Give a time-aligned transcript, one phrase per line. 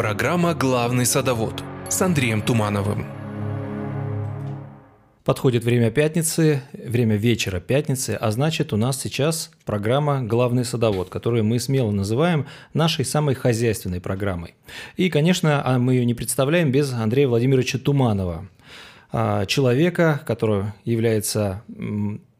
[0.00, 3.04] Программа «Главный садовод» с Андреем Тумановым.
[5.26, 11.44] Подходит время пятницы, время вечера пятницы, а значит у нас сейчас программа «Главный садовод», которую
[11.44, 14.54] мы смело называем нашей самой хозяйственной программой.
[14.96, 18.48] И, конечно, а мы ее не представляем без Андрея Владимировича Туманова,
[19.12, 21.62] а, человека, который является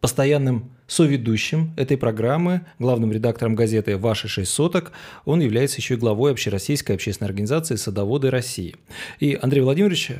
[0.01, 4.91] постоянным соведущим этой программы, главным редактором газеты «Ваши шесть соток».
[5.25, 8.75] Он является еще и главой Общероссийской общественной организации «Садоводы России».
[9.21, 10.11] И, Андрей Владимирович,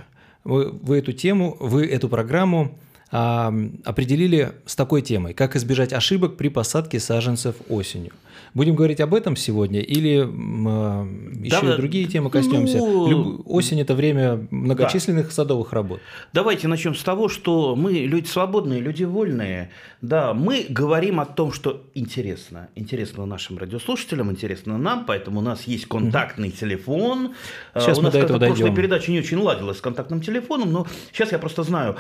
[0.45, 2.79] вы, вы эту тему, вы эту программу
[3.11, 8.13] определили с такой темой, как избежать ошибок при посадке саженцев осенью–
[8.55, 12.79] Будем говорить об этом сегодня или э, еще да, и другие темы коснемся?
[12.79, 13.43] Ну, Люб...
[13.47, 15.33] Осень– это время многочисленных да.
[15.33, 16.01] садовых работ.
[16.33, 19.71] Давайте начнем с того, что мы люди свободные, люди вольные.
[20.03, 22.69] Да, мы говорим о том, что интересно.
[22.75, 26.57] Интересно нашим радиослушателям, интересно нам, поэтому у нас есть контактный угу.
[26.57, 27.35] телефон.
[27.75, 28.57] Сейчас у мы нас до этого дойдем.
[28.57, 31.97] прошлая передача не очень ладилась с контактным телефоном, но сейчас я просто знаю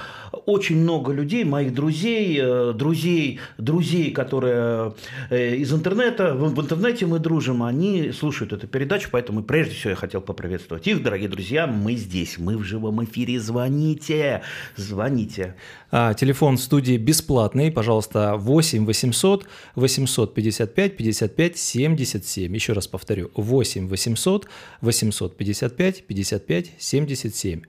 [0.46, 4.94] очень много людей, моих друзей, э, друзей, друзей, которые
[5.28, 9.96] э, из интернета в, интернете мы дружим, они слушают эту передачу, поэтому прежде всего я
[9.96, 14.42] хотел поприветствовать их, дорогие друзья, мы здесь, мы в живом эфире, звоните,
[14.76, 15.54] звоните.
[15.90, 22.54] А, телефон студии бесплатный, пожалуйста, 8 800 855 55 77.
[22.54, 24.48] Еще раз повторю, 8 800
[24.80, 27.62] 855 55 77.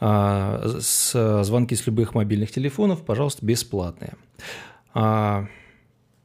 [0.00, 4.14] А, с, звонки с любых мобильных телефонов, пожалуйста, бесплатные.
[4.92, 5.46] А,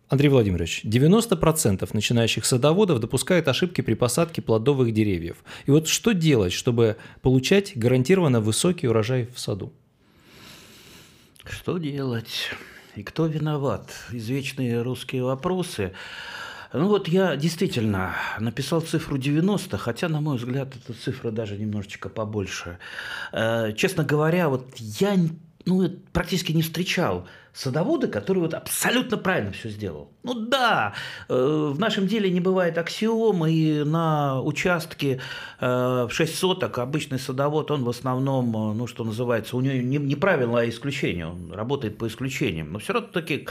[0.10, 5.38] Андрей Владимирович, 90% начинающих садоводов допускают ошибки при посадке плодовых деревьев.
[5.68, 9.72] И вот что делать, чтобы получать гарантированно высокий урожай в саду?
[11.46, 12.50] Что делать?
[12.96, 13.92] И кто виноват?
[14.12, 15.94] Извечные русские вопросы.
[16.73, 22.10] Ну вот я действительно написал цифру 90, хотя, на мой взгляд, эта цифра даже немножечко
[22.10, 22.80] побольше.
[23.32, 25.16] Э, честно говоря, вот я
[25.66, 30.11] ну, практически не встречал садовода, который вот абсолютно правильно все сделал.
[30.23, 30.94] Ну да,
[31.28, 31.33] э,
[31.73, 35.20] в нашем деле не бывает аксиомы, и на участке
[35.60, 39.76] э, в 6 соток обычный садовод, он в основном, э, ну что называется, у него
[39.76, 42.72] не, не правило, а исключение, он работает по исключениям.
[42.72, 43.48] Но все равно таки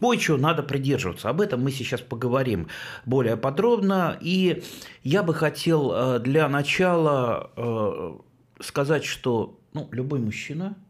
[0.00, 1.30] кое-чего надо придерживаться.
[1.30, 2.68] Об этом мы сейчас поговорим
[3.06, 4.18] более подробно.
[4.20, 4.62] И
[5.02, 8.20] я бы хотел для начала
[8.60, 10.76] сказать, что ну, любой мужчина–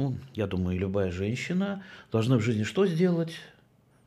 [0.00, 3.34] ну, я думаю, любая женщина должна в жизни что сделать?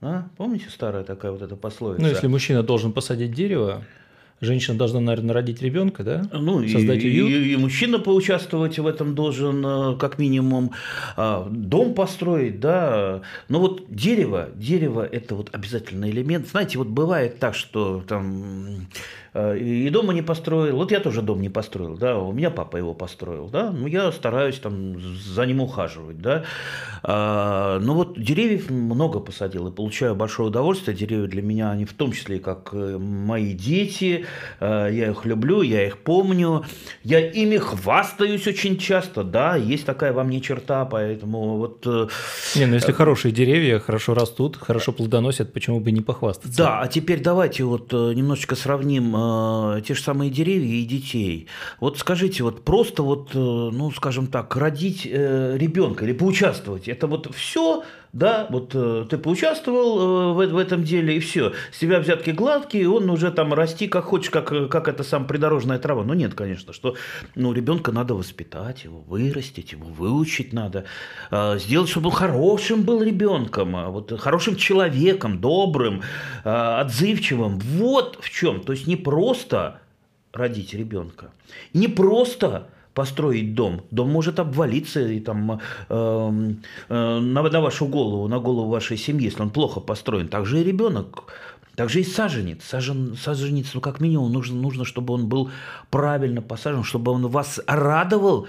[0.01, 0.27] А?
[0.37, 2.01] Помните старая такая вот эта пословица?
[2.01, 3.83] Ну, если мужчина должен посадить дерево,
[4.41, 6.27] женщина должна, наверное, родить ребенка, да?
[6.33, 7.29] Ну, Создать и, уют.
[7.29, 10.71] И, и мужчина поучаствовать в этом должен, э, как минимум,
[11.15, 13.21] а, дом построить, да.
[13.49, 16.47] Но вот дерево, дерево– это вот обязательный элемент.
[16.47, 18.87] Знаете, вот бывает так, что там
[19.35, 20.75] и дома не построил.
[20.75, 24.11] Вот я тоже дом не построил, да, у меня папа его построил, да, ну я
[24.11, 26.43] стараюсь там за ним ухаживать, да.
[27.01, 30.95] А, но вот деревьев много посадил и получаю большое удовольствие.
[30.95, 34.25] Деревья для меня, они в том числе как э, мои дети,
[34.59, 36.63] э, я их люблю, я их помню,
[37.03, 41.85] я ими хвастаюсь очень часто, да, есть такая во мне черта, поэтому вот...
[42.55, 46.57] Не, ну если хорошие деревья хорошо растут, хорошо плодоносят, почему бы не похвастаться?
[46.57, 49.15] Да, а теперь давайте вот немножечко сравним
[49.77, 51.47] э, те же самые деревья и детей.
[51.79, 57.07] Вот скажите, вот просто вот, э, ну, скажем так, родить э, ребенка или поучаствовать, это
[57.07, 57.83] вот все
[58.13, 61.53] да, вот э, ты поучаствовал э, в, в этом деле, и все.
[61.71, 65.79] С тебя взятки гладкие, он уже там расти как хочешь, как, как это сам придорожная
[65.79, 66.03] трава.
[66.03, 66.95] Ну, нет, конечно, что
[67.33, 70.85] ну, ребенка надо воспитать, его вырастить, его выучить надо,
[71.31, 76.03] э, сделать, чтобы он хорошим был ребенком, а вот, хорошим человеком, добрым,
[76.43, 77.57] э, отзывчивым.
[77.57, 78.61] Вот в чем.
[78.61, 79.79] То есть не просто
[80.31, 81.31] родить ребенка,
[81.73, 83.81] не просто построить дом.
[83.91, 85.59] Дом может обвалиться и там,
[85.89, 86.53] э,
[86.89, 90.27] э, на, на вашу голову, на голову вашей семьи, если он плохо построен.
[90.27, 91.23] Также и ребенок.
[91.75, 92.63] Также и саженец.
[92.63, 95.49] Сажен, саженец, ну, как минимум, нужно, нужно, чтобы он был
[95.89, 98.47] правильно посажен, чтобы он вас радовал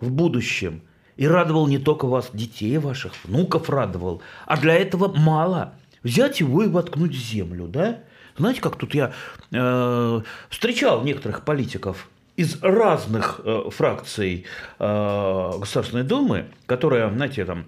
[0.00, 0.82] в будущем.
[1.16, 4.20] И радовал не только вас, детей ваших, внуков радовал.
[4.44, 5.72] А для этого мало.
[6.02, 8.00] Взять его и воткнуть в землю, да?
[8.36, 9.12] Знаете, как тут я
[9.50, 10.20] э,
[10.50, 14.44] встречал некоторых политиков– из разных э, фракций
[14.78, 17.66] э, Государственной Думы, которые, знаете, там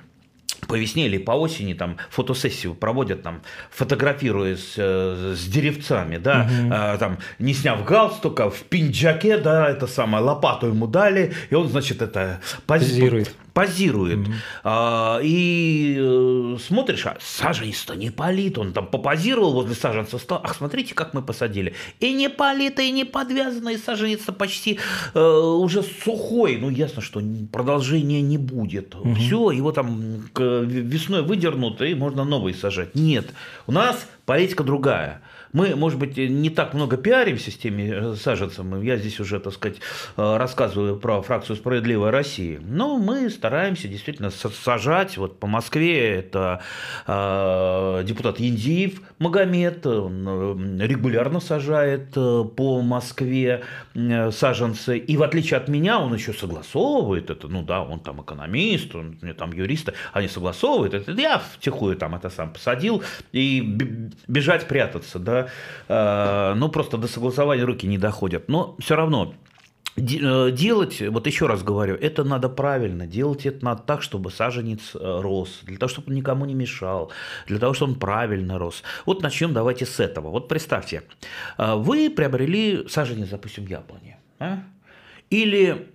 [0.67, 6.73] по весне или по осени там фотосессию проводят там фотографируясь э, с деревцами да угу.
[6.73, 11.69] э, там не сняв галстука в пинджаке да это самое лопату ему дали и он
[11.69, 14.29] значит это позирует позирует.
[14.63, 15.21] Mm-hmm.
[15.25, 20.95] И э, смотришь, а саженец-то не палит, он там попозировал возле саженца, стал, ах, смотрите,
[20.95, 21.75] как мы посадили.
[21.99, 24.79] И не палит, и не подвязано, и саженец почти
[25.13, 26.57] э, уже сухой.
[26.61, 27.21] Ну, ясно, что
[27.51, 28.95] продолжения не будет.
[28.95, 29.15] Mm-hmm.
[29.17, 32.95] Все, его там весной выдернут, и можно новый сажать.
[32.95, 33.27] Нет,
[33.67, 35.21] у нас политика другая.
[35.53, 39.55] Мы, может быть, не так много пиаримся с теми э, саженцами, я здесь уже, так
[39.55, 39.79] сказать,
[40.17, 46.61] э, рассказываю про фракцию «Справедливая Россия», но мы стараемся действительно сажать, вот по Москве это
[47.07, 53.63] э, депутат Яндиев Магомед, он регулярно сажает по Москве
[53.95, 58.95] саженцы, и в отличие от меня, он еще согласовывает это, ну да, он там экономист,
[58.95, 63.03] он там юрист, они согласовывают это, я втихую там это сам посадил,
[63.33, 63.61] и
[64.27, 65.38] бежать прятаться, да,
[65.89, 68.49] Э, ну, просто до согласования руки не доходят.
[68.49, 69.35] Но все равно
[69.97, 74.95] э, Делать, вот еще раз говорю, это надо правильно, делать это надо так, чтобы саженец
[74.95, 77.11] э, рос, для того, чтобы он никому не мешал,
[77.47, 78.83] для того, чтобы он правильно рос.
[79.07, 80.31] Вот начнем давайте с этого.
[80.31, 81.03] Вот представьте,
[81.59, 84.59] вы приобрели саженец, допустим, яблони, а?
[85.31, 85.89] или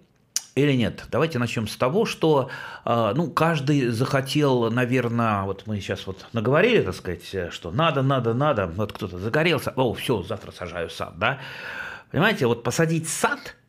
[0.56, 1.06] или нет?
[1.10, 2.50] Давайте начнем с того, что
[2.86, 8.34] а, ну, каждый захотел, наверное, вот мы сейчас вот наговорили, так сказать, что надо, надо,
[8.34, 11.40] надо, вот кто-то загорелся, о, все, завтра сажаю сад, да?
[12.12, 13.56] Понимаете, вот посадить сад–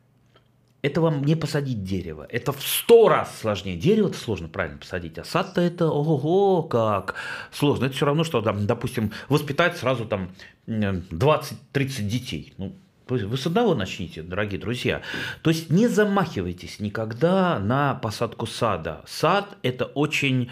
[0.85, 2.27] это вам не посадить дерево.
[2.29, 3.75] Это в сто раз сложнее.
[3.75, 7.15] Дерево-то сложно правильно посадить, а сад-то это ого-го, как
[7.51, 7.85] сложно.
[7.85, 10.29] Это все равно, что, там, допустим, воспитать сразу там
[10.67, 11.57] 20-30
[12.03, 12.53] детей.
[12.57, 12.75] Ну,
[13.07, 15.01] вы с одного начните, дорогие друзья.
[15.41, 19.01] То есть не замахивайтесь никогда на посадку сада.
[19.05, 20.49] Сад– это очень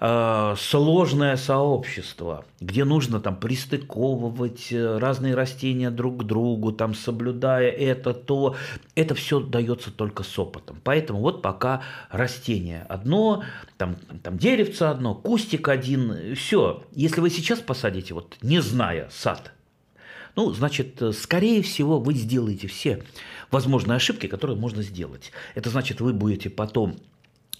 [0.00, 7.70] э, сложное сообщество, где нужно там пристыковывать э, разные растения друг к другу, там соблюдая
[7.70, 8.56] это, то.
[8.96, 10.80] Это все дается только с опытом.
[10.82, 13.44] Поэтому вот пока растение одно,
[13.76, 16.82] там, там деревце одно, кустик один, все.
[16.92, 19.53] Если вы сейчас посадите, вот не зная сад,
[20.36, 23.02] ну, значит, э, скорее всего, вы сделаете все
[23.50, 25.32] возможные ошибки, которые можно сделать.
[25.54, 26.96] Это значит, вы будете потом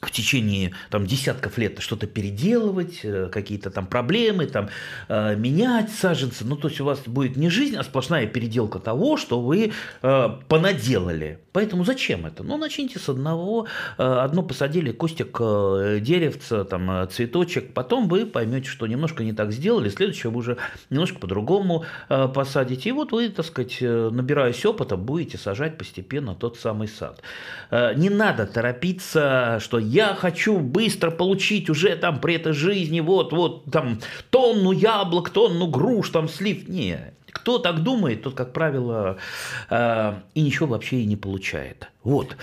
[0.00, 4.68] в течение там, десятков лет что-то переделывать, э, какие-то там проблемы, там,
[5.08, 6.44] э, менять саженцы.
[6.44, 10.28] Ну, то есть у вас будет не жизнь, а сплошная переделка того, что вы э,
[10.48, 11.38] понаделали.
[11.52, 12.42] Поэтому зачем это?
[12.42, 13.66] Ну, начните с одного.
[13.98, 17.72] Э, одно посадили, кустик, деревца, там, цветочек.
[17.72, 19.88] Потом вы поймете, что немножко не так сделали.
[19.88, 20.56] Следующее вы уже
[20.90, 22.90] немножко по-другому посадите.
[22.90, 27.22] И вот вы, так сказать, набираясь опыта, будете сажать постепенно тот самый сад.
[27.70, 33.64] Не надо торопиться, что я хочу быстро получить уже там при этой жизни вот, вот
[33.70, 34.00] там
[34.30, 36.68] тонну яблок, тонну груш, там слив.
[36.68, 39.18] Не, кто так думает, тот, как правило,
[39.70, 41.88] э, и ничего вообще и не получает.
[42.02, 42.36] Вот.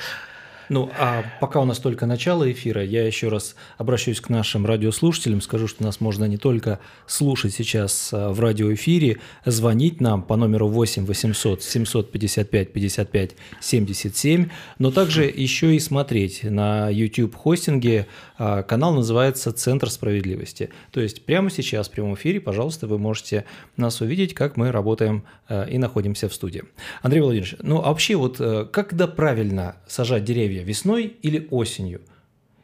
[0.71, 5.41] Ну, а пока у нас только начало эфира, я еще раз обращусь к нашим радиослушателям,
[5.41, 10.69] скажу, что нас можно не только слушать сейчас а, в радиоэфире, звонить нам по номеру
[10.69, 18.07] 8 800 755 55 77, но также еще и смотреть на YouTube-хостинге.
[18.37, 20.69] А, канал называется «Центр справедливости».
[20.91, 23.43] То есть прямо сейчас в прямом эфире, пожалуйста, вы можете
[23.75, 26.63] нас увидеть, как мы работаем а, и находимся в студии.
[27.01, 30.60] Андрей Владимирович, ну а вообще вот э, когда правильно сажать деревья?
[30.61, 32.01] Деревья весной или осенью?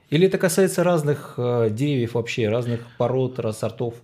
[0.10, 3.96] Или это касается разных э, деревьев вообще, разных пород, сортов?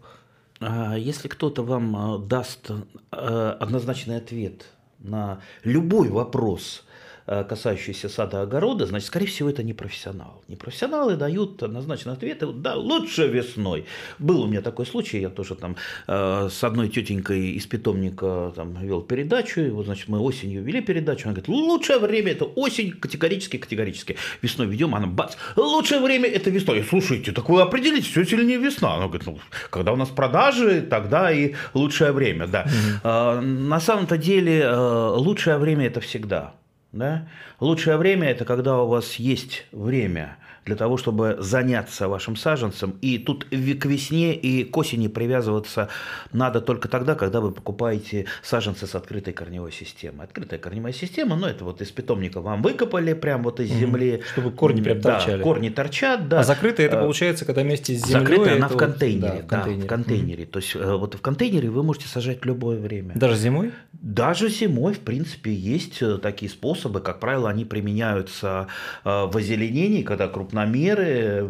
[0.59, 2.71] А если кто-то вам э, даст
[3.11, 4.65] э, однозначный ответ
[4.99, 6.83] на любой вопрос,
[7.25, 10.43] касающиеся сада огорода, значит, скорее всего, это не профессионал.
[10.47, 13.85] Непрофессионалы дают однозначно ответы, да, лучше весной.
[14.19, 15.75] Был у меня такой случай, я тоже там
[16.07, 20.81] э, с одной тетенькой из питомника там вел передачу, и вот, значит, мы осенью вели
[20.81, 24.17] передачу, она говорит, лучшее время это осень, категорически, категорически.
[24.41, 26.83] Весной ведем, она бац, лучшее время это весной.
[26.83, 28.95] Слушайте, так вы определите, все сильнее весна.
[28.95, 32.65] Она говорит, ну, когда у нас продажи, тогда и лучшее время, да.
[33.03, 33.41] Mm-hmm.
[33.41, 36.53] на самом-то деле э, лучшее время это всегда.
[36.93, 37.27] Да?
[37.59, 42.95] Лучшее время– это когда у вас есть время для того, чтобы заняться вашим саженцем.
[43.01, 45.89] И тут к весне и к осени привязываться
[46.31, 50.25] надо только тогда, когда вы покупаете саженцы с открытой корневой системой.
[50.25, 54.21] Открытая корневая система, ну это вот из питомника вам выкопали прям вот из земли.
[54.33, 55.37] Чтобы корни прям торчали.
[55.37, 56.39] Да, корни торчат, да.
[56.39, 58.19] А закрытая это э, получается, когда вместе с землей?
[58.19, 59.79] Закрытая она в контейнере, да, в контейнере.
[59.79, 60.45] Да, в контейнере.
[60.45, 63.13] То есть э, вот в контейнере вы можете сажать в любое время.
[63.15, 63.71] Даже зимой?
[63.91, 67.01] Даже зимой, в принципе, есть э, такие способы.
[67.01, 68.67] Как правило, они применяются
[69.03, 71.43] в озеленении, когда крупно крупномеры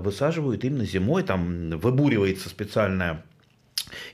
[0.00, 3.24] высаживают именно зимой, там выбуривается специальная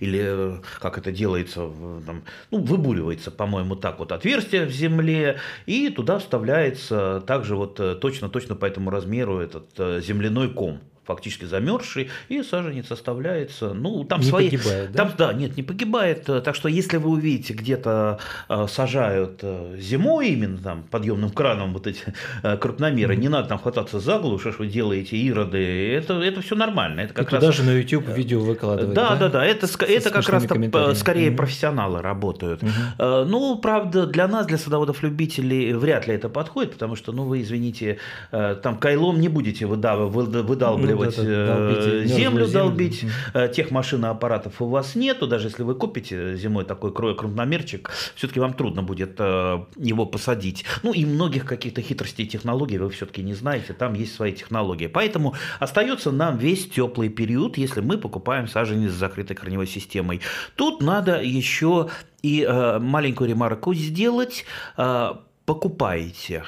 [0.00, 1.69] или э, как это делается,
[2.07, 8.55] там, ну, выбуривается, по-моему, так вот отверстие в земле, и туда вставляется также вот точно-точно
[8.55, 13.73] по этому размеру этот земляной ком фактически замерзший, и саженец оставляется.
[13.75, 14.51] Ну, там не свои...
[14.51, 15.05] погибает, да?
[15.05, 16.25] Там, да, нет, не погибает.
[16.25, 21.87] Так что, если вы увидите, где-то э, сажают э, зимой именно там подъемным краном вот
[21.87, 22.03] эти
[22.43, 23.21] э, крупномеры, mm-hmm.
[23.21, 27.03] не надо там хвататься за голову, что вы делаете, ироды, это, это все нормально.
[27.03, 27.45] Это как и раз...
[27.45, 28.95] даже на YouTube видео выкладывают.
[28.95, 29.45] Да, да, да, да.
[29.45, 31.37] это, С, это как раз скорее mm-hmm.
[31.37, 32.63] профессионалы работают.
[32.63, 33.25] Mm-hmm.
[33.27, 37.99] Ну, правда, для нас, для садоводов-любителей, вряд ли это подходит, потому что, ну, вы, извините,
[38.31, 40.11] там кайлом не будете выдав...
[40.11, 43.49] выдалбливать вот долбить, землю долбить, землю.
[43.55, 48.41] тех машин и аппаратов у вас нету, даже если вы купите зимой такой крупномерчик, все-таки
[48.41, 50.65] вам трудно будет э, его посадить.
[50.83, 54.87] Ну и многих каких-то хитростей и технологий вы все-таки не знаете, там есть свои технологии.
[54.87, 60.21] Поэтому остается нам весь теплый период, если мы покупаем саженец с закрытой корневой системой.
[60.55, 61.88] Тут надо еще
[62.23, 64.45] и э, маленькую ремарку сделать.
[64.76, 66.45] Э, покупаете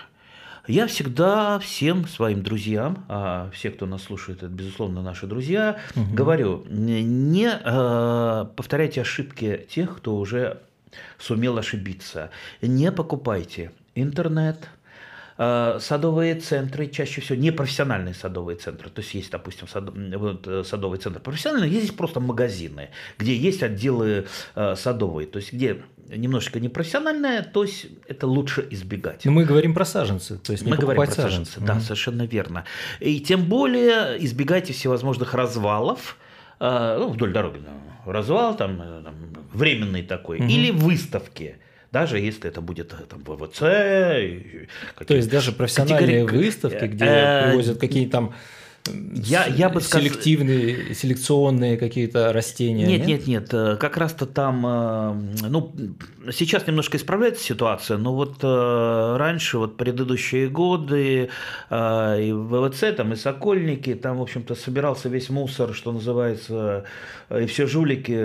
[0.68, 6.14] я всегда всем своим друзьям, а все, кто нас слушает, это, безусловно, наши друзья, угу.
[6.14, 10.60] говорю, не э, повторяйте ошибки тех, кто уже
[11.18, 12.30] сумел ошибиться.
[12.62, 14.68] Не покупайте интернет,
[15.38, 20.64] садовые центры, чаще всего не профессиональные садовые центры, то есть есть, допустим, сад, вот, э,
[20.64, 24.26] садовый центр профессиональный, есть просто магазины, где есть отделы
[24.56, 29.24] э, садовые, то есть где немножечко непрофессиональная, то есть это лучше избегать.
[29.24, 31.52] Но мы говорим про саженцы, то есть мы говорим про саженцы.
[31.52, 31.60] саженцы.
[31.60, 31.82] Да, угу.
[31.82, 32.64] совершенно верно.
[32.98, 36.16] И тем более избегайте всевозможных развалов,
[36.60, 37.60] э, ну, вдоль дороги,
[38.06, 39.14] развал там, э, там
[39.52, 40.48] временный такой, угу.
[40.48, 41.58] или выставки
[41.90, 43.58] даже если это будет э, там ВВЦ.
[43.58, 46.46] То есть даже профессиональные категории...
[46.46, 48.34] выставки, где привозят какие-то там
[49.14, 49.80] я, я бы.
[49.80, 52.86] Селективные, селекционные какие-то растения?
[52.86, 53.78] Нет, нет, нет, нет.
[53.78, 55.74] Как раз-то там, э, ну,
[56.32, 61.30] сейчас немножко исправляется ситуация, но вот э, раньше, вот предыдущие годы,
[61.70, 66.84] э, и ВВЦ, там, и Сокольники, там, в общем-то, собирался весь мусор, что называется,
[67.30, 68.18] и все жулики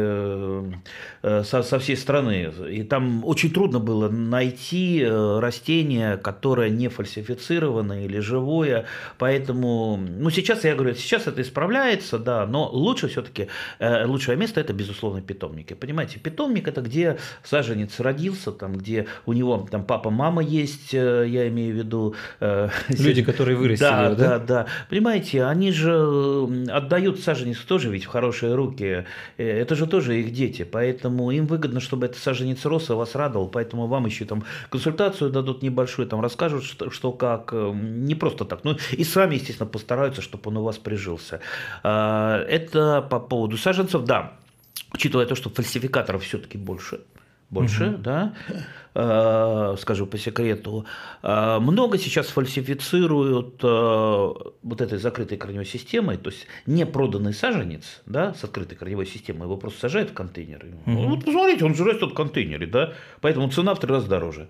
[1.22, 2.52] со, со всей страны.
[2.70, 8.86] И там очень трудно было найти растение, которое не фальсифицированное или живое,
[9.18, 13.48] поэтому, ну, сейчас сейчас я говорю, сейчас это исправляется, да, но лучше все-таки,
[13.80, 15.74] э, лучшее место это, безусловно, питомники.
[15.74, 21.26] Понимаете, питомник это где саженец родился, там, где у него там папа, мама есть, э,
[21.28, 22.16] я имею в виду.
[22.40, 24.28] Э, Люди, которые вырастили да, его, да?
[24.28, 24.68] Да, да.
[24.90, 29.06] Понимаете, они же отдают саженец тоже ведь в хорошие руки.
[29.38, 33.48] Это же тоже их дети, поэтому им выгодно, чтобы этот саженец рос и вас радовал,
[33.48, 38.64] поэтому вам еще там консультацию дадут небольшую, там расскажут, что, что как, не просто так.
[38.64, 41.40] Ну и сами, естественно, постараются, чтобы чтобы он у вас прижился.
[41.84, 44.34] А, это по поводу саженцев, да,
[44.94, 47.02] учитывая то, что фальсификаторов все-таки больше,
[47.50, 47.98] больше, угу.
[47.98, 48.34] да,
[48.96, 50.86] э, скажу по секрету,
[51.22, 53.68] э, много сейчас фальсифицируют э,
[54.64, 59.44] вот этой закрытой корневой системой, то есть не проданный саженец, да, с открытой корневой системой,
[59.44, 60.74] его просто сажают в контейнеры.
[60.86, 61.08] Угу.
[61.10, 64.50] Вот посмотрите, он же растет в контейнере, да, поэтому цена в три раза дороже.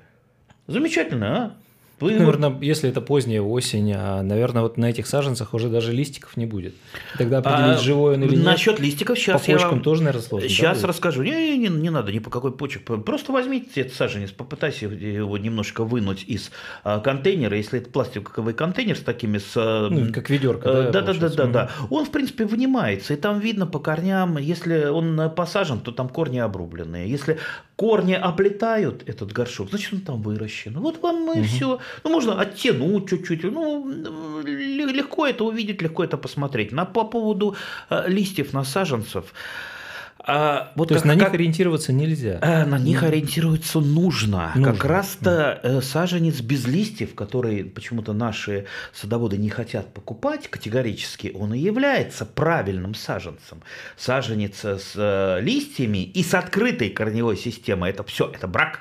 [0.68, 1.54] Замечательно, а?
[2.04, 2.16] Вы...
[2.16, 6.46] Наверное, если это поздняя осень, а, наверное, вот на этих саженцах уже даже листиков не
[6.46, 6.76] будет.
[7.18, 8.46] Тогда определить, а, живой он или нет.
[8.46, 9.82] Насчет листиков сейчас по почкам я вам...
[9.84, 10.50] тоже, наверное, сложно.
[10.50, 11.24] Сейчас да, расскажу.
[11.24, 12.84] Не, не, не надо ни по какой почек.
[12.84, 16.52] Просто возьмите этот саженец, попытайся его немножко вынуть из
[16.84, 17.56] а, контейнера.
[17.56, 19.38] Если это пластиковый контейнер с такими...
[19.38, 20.92] С, а, ну, как ведерко, да?
[20.92, 21.72] Да, да, да, да, да.
[21.90, 23.14] Он, в принципе, вынимается.
[23.14, 27.10] И там видно по корням, если он посажен, то там корни обрубленные.
[27.10, 27.40] Если
[27.84, 30.74] корни облетают этот горшок, значит, он там выращен.
[30.80, 31.44] Вот вам и угу.
[31.44, 31.80] все.
[32.04, 33.44] Ну, можно оттянуть чуть-чуть.
[33.44, 36.72] Ну, легко это увидеть, легко это посмотреть.
[36.72, 37.56] На, по поводу
[37.90, 39.34] э, листьев насаженцев.
[40.26, 42.40] А, вот То как, есть на них как, ориентироваться нельзя?
[42.42, 44.52] А, на них ориентироваться нужно.
[44.56, 44.74] нужно.
[44.74, 51.54] Как раз-то э, саженец без листьев, который почему-то наши садоводы не хотят покупать категорически, он
[51.54, 53.64] и является правильным саженцем.
[53.98, 58.80] Саженец с э, листьями и с открытой корневой системой– это все, это брак.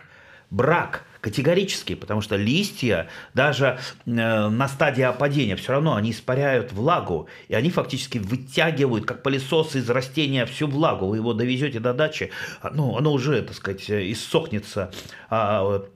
[0.50, 7.28] Брак категорически, потому что листья даже э, на стадии опадения все равно они испаряют влагу,
[7.48, 11.06] и они фактически вытягивают, как пылесос из растения, всю влагу.
[11.06, 14.92] Вы его довезете до дачи, а, ну, оно уже, так сказать, иссохнется,
[15.30, 15.86] а,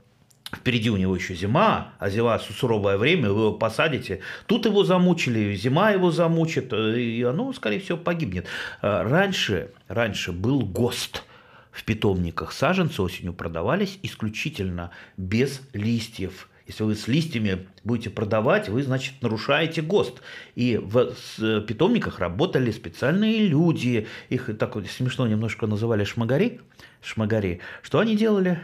[0.54, 4.21] Впереди у него еще зима, а зима суровое время, вы его посадите.
[4.47, 8.47] Тут его замучили, зима его замучит, э, и оно, скорее всего, погибнет.
[8.80, 11.25] А, раньше, раньше был ГОСТ–
[11.76, 18.83] в питомниках саженцы осенью продавались исключительно без листьев Если вы с листьями будете продавать, вы,
[18.83, 20.23] значит, нарушаете ГОСТ.
[20.54, 26.61] И в питомниках работали специальные люди, их так вот смешно немножко называли шмагари,
[27.02, 27.61] шмагари.
[27.83, 28.59] Что они делали?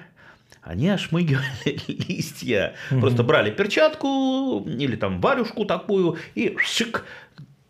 [0.63, 1.45] они ошмыгивали
[1.89, 2.77] листья.
[2.91, 3.01] Угу.
[3.01, 7.05] Просто брали перчатку или там варюшку такую и шик,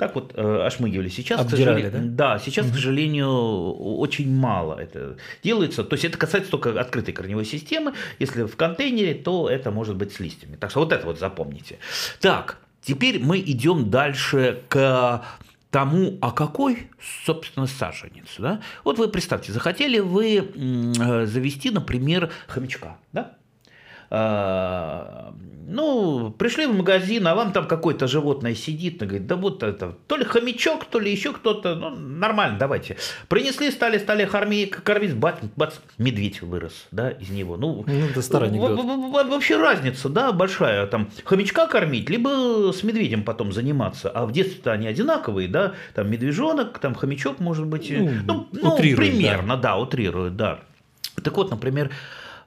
[0.02, 1.08] так вот э, ошмыгивали.
[1.08, 2.34] Сейчас, Обдирали, к сожалению, да?
[2.34, 2.72] Да, сейчас, угу.
[2.72, 5.84] к сожалению, очень мало это делается.
[5.84, 7.94] То есть это касается только открытой корневой системы.
[8.18, 10.56] Если в контейнере, то это может быть с листьями.
[10.56, 11.78] Так что вот это вот запомните.
[12.18, 15.24] Так, теперь мы идем дальше к
[15.70, 16.88] тому, а какой,
[17.24, 18.26] собственно, саженец.
[18.38, 18.60] Да?
[18.82, 23.36] Вот вы представьте, захотели вы э, завести, например, хомячка, да?
[24.14, 25.32] А,
[25.66, 29.96] ну, пришли в магазин, а вам там какое-то животное сидит, и говорит, да вот это,
[30.06, 32.98] то ли хомячок, то ли еще кто-то, ну, нормально, давайте.
[33.28, 37.56] Принесли, стали, стали кормить, кормить бац, бац, медведь вырос, да, из него.
[37.56, 38.84] Ну, ну это старый анекдот.
[39.30, 44.72] Вообще разница, да, большая, там, хомячка кормить, либо с медведем потом заниматься, а в детстве-то
[44.72, 49.70] они одинаковые, да, там, медвежонок, там, хомячок, может быть, ну, ну, ну примерно, да.
[49.70, 50.60] да, утрируют, да.
[51.22, 51.90] Так вот, например,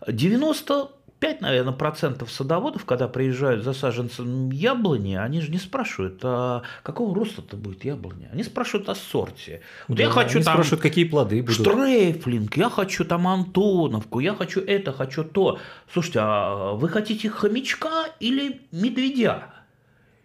[0.08, 6.62] 90 5, наверное, процентов садоводов, когда приезжают за саженцем яблони, они же не спрашивают, а
[6.84, 8.30] какого роста это будет яблоня.
[8.34, 9.62] Они спрашивают о сорте.
[9.88, 11.56] Вот да, я хочу они там спрашивают, какие плоды будут.
[11.56, 15.60] Штрейфлинг, я хочу там Антоновку, я хочу это, хочу то.
[15.92, 19.55] Слушайте, а вы хотите хомячка или медведя?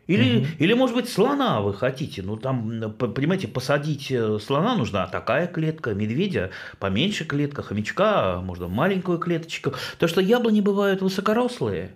[0.07, 0.47] Или, угу.
[0.59, 2.23] или, может быть, слона вы хотите.
[2.23, 9.19] Ну, там, понимаете, посадить э, слона нужна такая клетка, медведя поменьше клетка, хомячка можно маленькую
[9.19, 9.73] клеточку.
[9.99, 11.93] То, что яблони бывают высокорослые,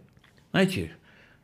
[0.53, 0.93] знаете,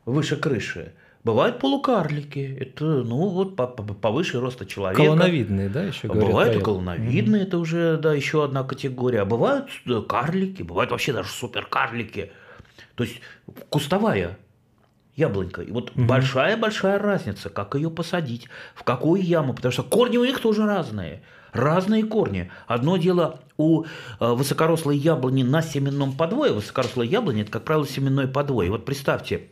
[0.05, 0.93] выше крыши.
[1.23, 5.03] Бывают полукарлики, это, ну, вот повыше роста человека.
[5.03, 6.27] Колоновидные, да, еще говорят?
[6.27, 9.21] Бывают и колоновидные, mm это уже, да, еще одна категория.
[9.21, 12.31] А бывают э, карлики, бывают вообще даже суперкарлики.
[12.95, 13.21] То есть
[13.69, 14.37] кустовая
[15.15, 15.61] яблонька.
[15.61, 17.05] И вот большая-большая угу.
[17.05, 21.21] разница, как ее посадить, в какую яму, потому что корни у них тоже разные.
[21.53, 22.49] Разные корни.
[22.65, 23.85] Одно дело у э,
[24.19, 26.53] высокорослой яблони на семенном подвое.
[26.53, 28.69] Высокорослая яблоня– это, как правило, семенной подвой.
[28.69, 29.49] Вот представьте,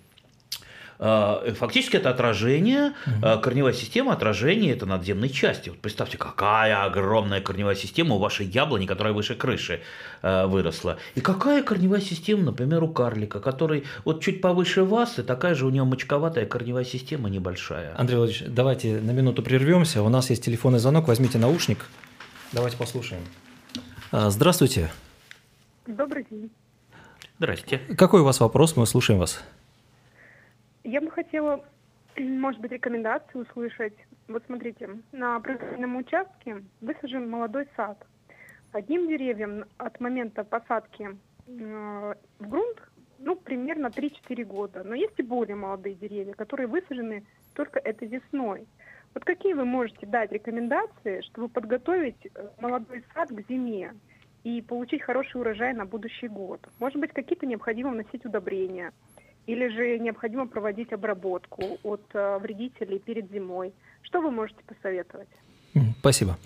[1.00, 3.42] фактически это отражение, угу.
[3.42, 5.70] корневая система отражение это надземной части.
[5.70, 9.82] Вот представьте, какая огромная корневая система у вашей яблони, которая выше крыши
[10.22, 10.98] э, выросла.
[11.16, 15.66] И какая корневая система, например, у карлика, который вот чуть повыше вас, и такая же
[15.66, 17.96] у него мочковатая корневая система небольшая.
[17.98, 20.02] Андрей Владимирович, давайте на минуту прервемся.
[20.04, 21.86] У нас есть телефонный звонок, возьмите наушник.
[22.52, 23.22] Давайте послушаем.
[24.12, 24.92] А, здравствуйте.
[25.88, 26.50] Добрый день.
[27.38, 27.80] Здрасте.
[27.98, 28.76] Какой у вас вопрос?
[28.76, 29.42] Мы слушаем вас.
[30.84, 31.66] Я бы хотела,
[32.18, 33.96] может быть, рекомендации услышать.
[34.28, 38.06] Вот смотрите, на профильном участке высажен молодой сад.
[38.72, 42.82] Одним деревьям от момента посадки э, в грунт
[43.18, 44.84] ну, примерно 3-4 года.
[44.84, 48.68] Но есть и более молодые деревья, которые высажены только этой весной.
[49.14, 53.96] Вот какие вы можете дать рекомендации, чтобы подготовить э, молодой сад к зиме
[54.44, 56.62] и получить хороший урожай на будущий год?
[56.80, 58.94] Может быть, какие-то необходимо вносить удобрения–
[59.50, 63.74] или же необходимо проводить обработку от э, вредителей перед зимой.
[64.04, 65.28] Что вы можете посоветовать?
[66.00, 66.38] Спасибо.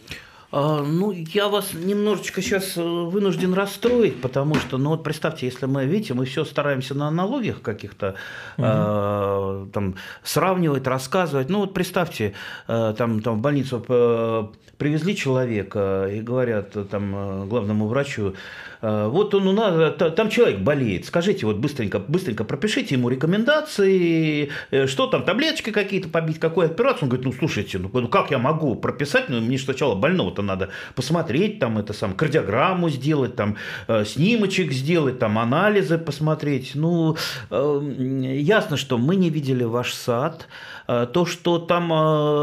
[0.55, 5.65] А, ну, я вас немножечко сейчас э, вынужден расстроить, потому что, ну вот представьте, если
[5.65, 8.15] мы, видите, мы все стараемся на аналогиях каких-то
[8.57, 8.65] угу.
[8.65, 11.49] э, там сравнивать, рассказывать.
[11.49, 12.33] Ну вот представьте,
[12.67, 14.43] э, там, там в больницу э,
[14.77, 18.35] привезли человека и говорят там главному врачу,
[18.83, 24.87] вот он у нас, там человек болеет, скажите, вот быстренько, быстренько пропишите ему рекомендации, э,
[24.87, 27.03] что там, таблеточки какие-то побить, какую операцию.
[27.03, 30.67] Он говорит, ну слушайте, ну, ну как я могу прописать, ну мне сначала больного-то надо
[30.95, 33.55] посмотреть, там это сам, кардиограмму сделать, там
[33.87, 36.71] э, снимочек сделать, там анализы посмотреть.
[36.75, 37.15] Ну,
[37.49, 40.47] ясно, что мы не видели ваш сад,
[40.87, 41.93] то, что там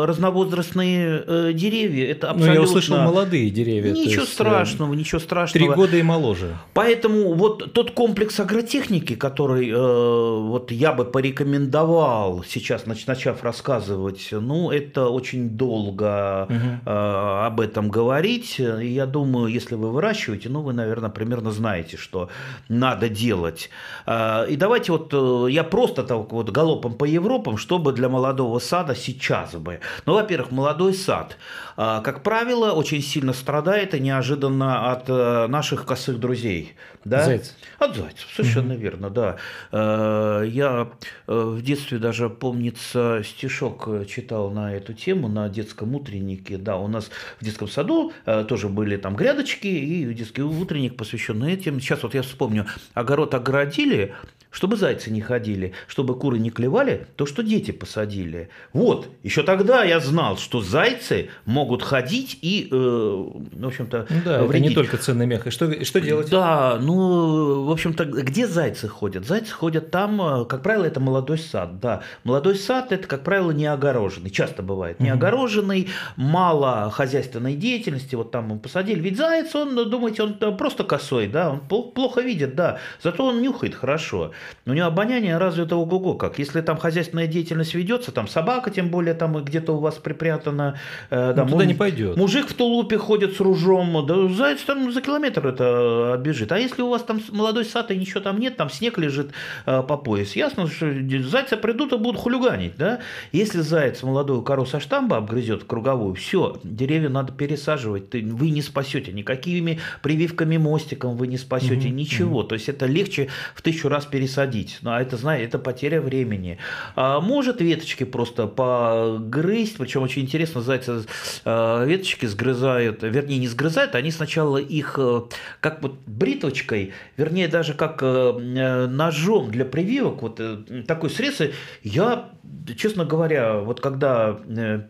[0.07, 2.55] разновозрастные деревья, это абсолютно...
[2.55, 3.93] Ну, я услышал молодые деревья.
[3.93, 5.67] Ничего есть, страшного, ничего страшного.
[5.67, 6.57] Три года и моложе моложе.
[6.75, 14.71] Поэтому вот тот комплекс агротехники, который э, вот я бы порекомендовал сейчас, начав рассказывать, ну,
[14.71, 16.91] это очень долго угу.
[16.91, 18.59] э, об этом говорить.
[18.59, 22.29] Я думаю, если вы выращиваете, ну, вы, наверное, примерно знаете, что
[22.69, 23.71] надо делать.
[24.07, 28.59] Э, и давайте вот э, я просто так вот галопом по Европам, чтобы для молодого
[28.59, 29.81] сада сейчас бы.
[30.07, 31.37] Ну, во-первых, молодой сад,
[31.81, 36.75] как правило, очень сильно страдает и неожиданно от э, наших косых друзей.
[37.07, 37.25] Да?
[37.25, 37.55] Зайцев.
[37.79, 38.83] От зайцев, совершенно угу.
[38.83, 39.37] верно, да.
[39.73, 40.91] Э, я
[41.27, 46.59] э, в детстве даже, помнится, стишок читал на эту тему на детском утреннике.
[46.59, 48.13] Да, у нас в детском саду
[48.47, 51.81] тоже были там грядочки, и детский утренник посвященный этим.
[51.81, 54.15] Сейчас вот я вспомню, огород огородили,
[54.51, 58.51] чтобы зайцы не ходили, чтобы куры не клевали, то, что дети посадили.
[58.73, 64.43] Вот, еще тогда я знал, что зайцы могут ходить и, э, в общем-то, ну, да,
[64.43, 64.57] вредить.
[64.57, 65.47] это не только ценный мех.
[65.47, 66.31] И что, и что делать?
[66.31, 69.27] Да, ну, в общем-то, где зайцы ходят?
[69.27, 72.03] Зайцы ходят там, э, как правило, это молодой сад, да.
[72.25, 75.01] Молодой сад– это, как правило, не огороженный, часто бывает.
[75.01, 79.01] Не огороженный, мало хозяйственной деятельности, вот там мы посадили.
[79.01, 83.75] Ведь заяц, он, думаете, он просто косой, да, он плохо видит, да, зато он нюхает
[83.75, 84.33] хорошо.
[84.67, 86.39] У него обоняние развито ого-го как.
[86.39, 90.79] Если там хозяйственная деятельность ведется, там собака, тем более там где-то у вас припрятана.
[91.11, 92.17] Э, да, ну, муж, не пойдет.
[92.17, 96.53] Мужик в тулупе ходит с ружом, да заяц там за километр это бежит.
[96.53, 99.31] А если у вас там молодой сад и ничего там нет, там снег лежит
[99.67, 100.87] э, по пояс, ясно, что
[101.29, 103.01] зайцы придут и будут хулиганить, да?
[103.33, 109.13] Если заяц молодую кору со штамба обгрызет круговую, все, деревья надо пересаживать, вы не спасете
[109.13, 112.41] никакими прививками мостиком, вы не спасете угу, ничего.
[112.41, 112.49] Угу.
[112.49, 114.79] То есть это легче в тысячу раз пересадить.
[114.83, 116.59] Ну, а это, знаете, это потеря времени.
[116.97, 121.03] А может веточки просто погрызть, причем очень интересно, зайцы а,
[121.45, 125.23] веточки сгрызают, вернее, не сгрызают, они сначала их э,
[125.61, 130.41] как вот бритвочкой, вернее, даже как э, э, ножом для прививок, вот
[130.87, 131.41] такой срез,
[131.83, 132.31] я
[132.77, 134.39] честно говоря, вот когда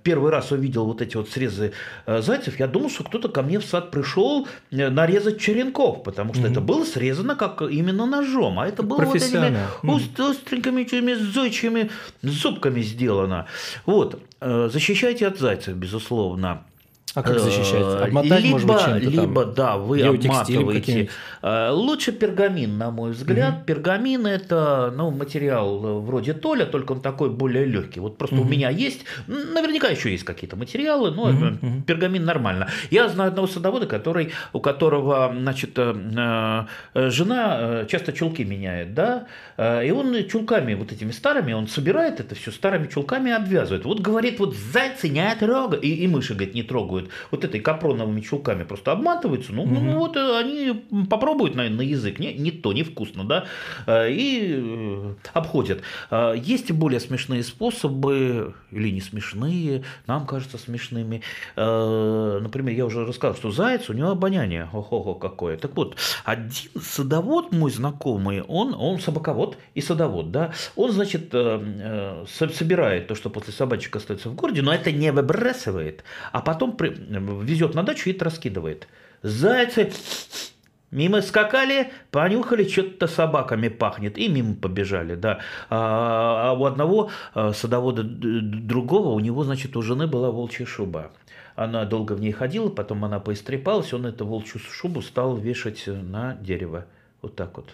[0.03, 1.73] первый раз увидел вот эти вот срезы
[2.07, 6.51] зайцев, я думал, что кто-то ко мне в сад пришел нарезать черенков, потому что mm-hmm.
[6.51, 10.31] это было срезано как именно ножом, а это было вот этими mm-hmm.
[10.31, 11.91] остренькими этими зойчими
[12.23, 13.47] зубками сделано.
[13.87, 16.65] Вот, защищайте от зайцев, безусловно.
[17.15, 17.83] А как защищать?
[17.83, 21.09] Э, Обмотать, либо, может быть, чем-то Либо, там, да, вы обматываете.
[21.43, 23.55] Э, лучше пергамин, на мой взгляд.
[23.55, 23.65] Угу.
[23.67, 27.99] Пергамин– это ну, материал вроде толя, только он такой более легкий.
[27.99, 28.45] Вот просто угу.
[28.45, 31.83] у меня есть, наверняка еще есть какие-то материалы, но угу.
[31.85, 32.69] пергамин нормально.
[32.91, 39.27] Я знаю одного садовода, который, у которого, значит, э, жена часто чулки меняет, да,
[39.59, 43.85] и он чулками вот этими старыми, он собирает это все старыми чулками обвязывает.
[43.85, 47.61] Вот говорит, вот зайцы не трогают, и, и мыши, говорит, не трогают делают вот этой
[47.61, 49.75] капроновыми чулками, просто обматываются, ну, угу.
[49.75, 53.45] ну вот э, они попробуют на, на язык, не, не то, невкусно, да,
[53.87, 55.83] э, и э, обходят.
[56.37, 61.23] Есть и более смешные способы, или не смешные, нам кажется смешными.
[61.57, 65.57] Например, я уже рассказал, что заяц, у него обоняние, ого-го какое.
[65.57, 73.07] Так вот, один садовод мой знакомый, он, он собаковод и садовод, да, он, значит, собирает
[73.07, 77.83] то, что после собачек остается в городе, но это не выбрасывает, а потом везет на
[77.83, 78.89] дачу и это раскидывает.
[79.23, 79.91] Зайцы
[80.91, 85.39] Мимо скакали, понюхали, что-то собаками пахнет, и мимо побежали, да.
[85.69, 91.13] А, а у одного а, садовода другого, у него, значит, у жены была волчья шуба.
[91.55, 96.35] Она долго в ней ходила, потом она поистрепалась, он эту волчью шубу стал вешать на
[96.35, 96.87] дерево.
[97.23, 97.69] Вот так вот.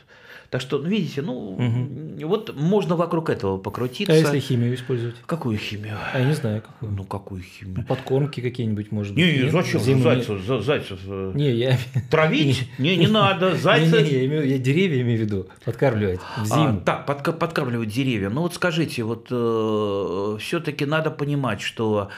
[0.50, 2.28] Так что, ну, видите, ну, угу.
[2.28, 4.12] вот можно вокруг этого покрутиться.
[4.12, 5.16] А если химию использовать?
[5.26, 5.96] Какую химию?
[6.12, 6.92] А я не знаю, какую.
[6.92, 7.78] Ну, какую химию?
[7.78, 9.24] Ну, подкормки какие-нибудь, может быть.
[9.24, 10.62] Не, не, зачем Зиму зайцев, не...
[10.62, 10.98] зайцев
[11.34, 11.78] не, я...
[12.10, 12.68] травить?
[12.78, 13.56] Не, не надо.
[13.56, 14.02] Зайцы...
[14.02, 16.68] Не, не, я, имею, я деревья имею в виду, подкармливать в а, зиму.
[16.68, 18.28] А, так, под, подкармливать деревья.
[18.28, 22.10] Ну, вот скажите, вот э, все-таки надо понимать, что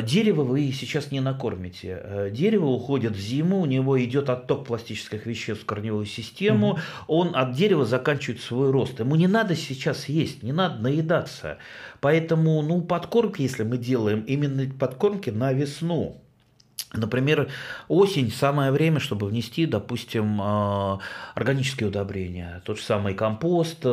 [0.00, 2.00] дерево вы сейчас не накормите.
[2.04, 7.04] А, дерево уходит в зиму, у него идет отток пластических веществ в корневую систему, mm-hmm.
[7.08, 9.00] он от дерева заканчивает свой рост.
[9.00, 11.58] Ему не надо сейчас есть, не надо наедаться.
[12.00, 16.18] Поэтому, ну, подкормки, если мы делаем именно подкормки на весну,
[16.94, 17.48] Например,
[17.88, 20.98] осень– самое время, чтобы внести, допустим, а,
[21.34, 22.60] органические удобрения.
[22.66, 23.86] Тот же самый компост,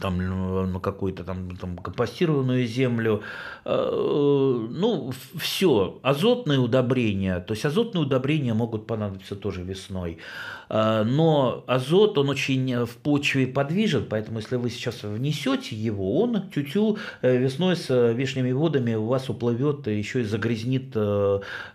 [0.00, 3.22] там, ну, на какую-то там, там компостированную землю.
[3.64, 5.98] Э, ну, все.
[6.02, 7.40] Азотные удобрения.
[7.40, 10.18] То есть азотные удобрения могут понадобиться тоже весной.
[10.68, 16.50] Э, но азот, он очень в почве подвижен, поэтому если вы сейчас внесете его, он
[16.54, 20.94] тю-тю э, весной с вешними водами у вас уплывет и еще и загрязнит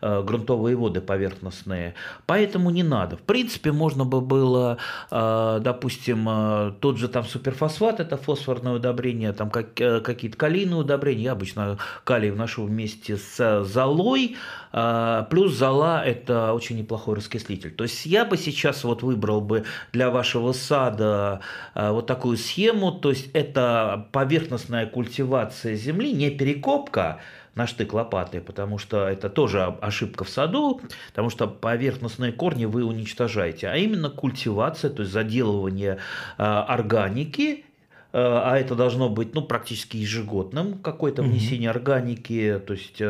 [0.02, 1.96] грунтовые воды поверхностные.
[2.26, 3.18] Поэтому не надо.
[3.18, 4.78] В принципе, можно бы было,
[5.10, 11.24] допустим, тот же там суперфосфат, это фосфорное удобрение, там как, э, какие-то калийные удобрения.
[11.24, 14.36] Я обычно калий вношу вместе с золой.
[14.72, 17.72] А, плюс зола– это очень неплохой раскислитель.
[17.72, 21.42] То есть я бы сейчас вот выбрал бы для вашего сада
[21.74, 22.92] а, вот такую схему.
[22.92, 27.20] То есть это поверхностная культивация земли, не перекопка,
[27.56, 32.84] на штык лопаты, потому что это тоже ошибка в саду, потому что поверхностные корни вы
[32.84, 36.00] уничтожаете, а именно культивация, то есть заделывание
[36.38, 37.66] а, органики
[38.14, 43.02] а это должно быть ну, практически ежегодным, какое-то внесение органики, то есть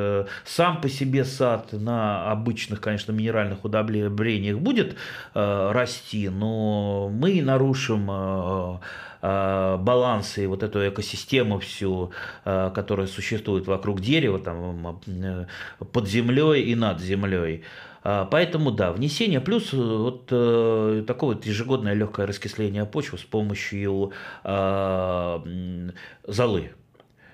[0.45, 4.95] сам по себе сад на обычных, конечно, минеральных удобрениях будет
[5.33, 8.79] расти, но мы нарушим
[9.21, 12.11] баланс и вот эту экосистему всю,
[12.43, 15.01] которая существует вокруг дерева, там,
[15.91, 17.63] под землей и над землей.
[18.03, 23.23] А, поэтому да, внесение плюс э, вот э, такое вот ежегодное легкое раскисление почвы с
[23.23, 24.11] помощью
[24.43, 25.91] э,
[26.27, 26.71] золы.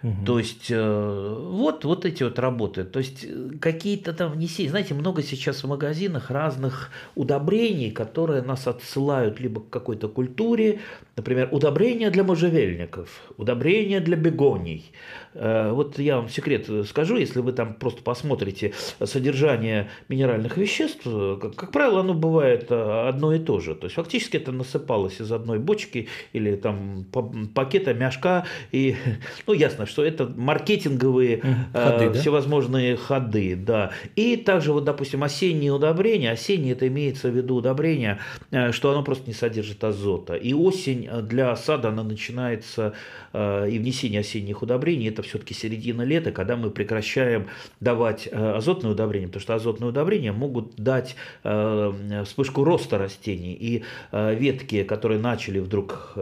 [0.01, 0.25] Угу.
[0.25, 2.85] То есть э, вот, вот эти вот работы.
[2.85, 4.69] То есть э, какие-то там внесения.
[4.69, 10.79] Знаете, много сейчас в магазинах разных удобрений, которые нас отсылают либо к какой-то культуре,
[11.17, 14.91] например, удобрения для можжевельников, удобрения для бегоний.
[15.33, 21.03] Э, вот я вам секрет скажу, если вы там просто посмотрите содержание минеральных веществ,
[21.39, 23.75] как правило, оно бывает одно и то же.
[23.75, 27.05] То есть фактически это насыпалось из одной бочки или там
[27.53, 28.45] пакета мяшка.
[28.71, 28.95] И,
[29.47, 31.41] ну, ясно, что это маркетинговые
[31.73, 32.19] ходы, э, да?
[32.19, 33.91] всевозможные ходы, да.
[34.15, 38.19] И также вот, допустим, осенние удобрения, осенние это имеется в виду удобрения,
[38.51, 40.35] э, что оно просто не содержит азота.
[40.35, 42.93] И осень для сада она начинается
[43.33, 47.47] э, и внесение осенних удобрений это все-таки середина лета, когда мы прекращаем
[47.79, 53.83] давать э, азотные удобрения, потому что азотные удобрения могут дать э, вспышку роста растений и
[54.11, 56.15] э, ветки, которые начали вдруг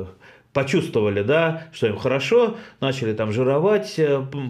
[0.57, 3.95] почувствовали, да, что им хорошо, начали там жировать,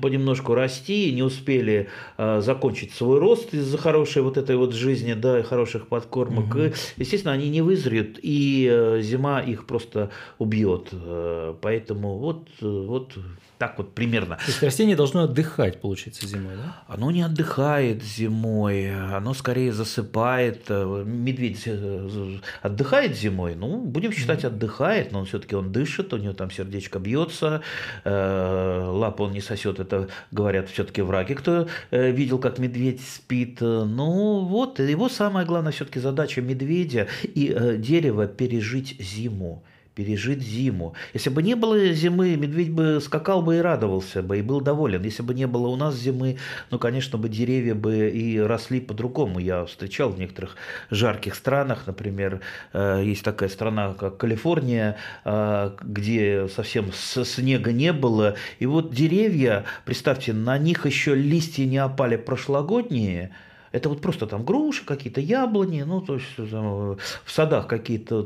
[0.02, 5.40] понемножку расти, не успели э, закончить свой рост из-за хорошей вот этой вот жизни, да,
[5.40, 6.56] и хороших подкормок.
[6.56, 6.60] Угу.
[6.60, 10.88] И, естественно, они не вызреют, и э, зима их просто убьет.
[10.94, 13.18] Э, поэтому вот, вот
[13.58, 14.36] так вот примерно.
[14.38, 16.84] То есть растение должно отдыхать, получается, зимой, да?
[16.88, 20.70] Оно не отдыхает зимой, оно скорее засыпает.
[20.70, 26.34] Медведь э, отдыхает зимой, ну, будем считать, отдыхает, но он все-таки он дышит, у него
[26.34, 27.62] там сердечко бьется,
[28.04, 33.62] э, лапу он не сосет, это говорят все-таки враги, кто э, видел, как медведь спит.
[33.62, 39.64] Ну, вот, его самая главная все-таки задача медведя и дерева пережить зиму
[39.98, 40.94] пережить зиму.
[41.16, 45.02] Если бы не было зимы, медведь бы скакал бы и радовался бы, и был доволен.
[45.02, 46.38] Если бы не было у нас зимы,
[46.70, 49.40] ну, конечно, бы деревья бы и росли по-другому.
[49.40, 50.56] Я встречал в некоторых
[50.92, 52.42] жарких странах, например,
[52.74, 59.66] э, есть такая страна, как Калифорния, э, где совсем снега не было, и вот деревья,
[59.84, 63.32] представьте, на них еще листья не опали прошлогодние,
[63.78, 68.26] это вот просто там груши какие-то, яблони, ну, то есть там, в садах какие-то,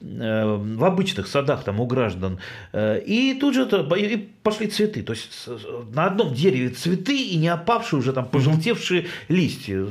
[0.00, 2.38] э, в обычных садах там у граждан.
[2.72, 3.62] Э, и тут же
[3.96, 5.02] и пошли цветы.
[5.02, 5.48] То есть
[5.94, 9.86] на одном дереве цветы и не опавшие уже там пожелтевшие листья.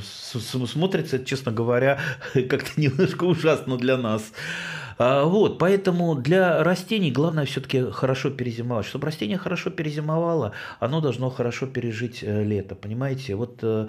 [0.67, 2.00] Смотрится, честно говоря,
[2.34, 4.32] как-то немножко ужасно для нас.
[5.02, 8.86] А, вот, поэтому для растений главное все-таки хорошо перезимовать.
[8.86, 13.36] Чтобы растение хорошо перезимовало, оно должно хорошо пережить э, лето, понимаете?
[13.36, 13.88] Вот э,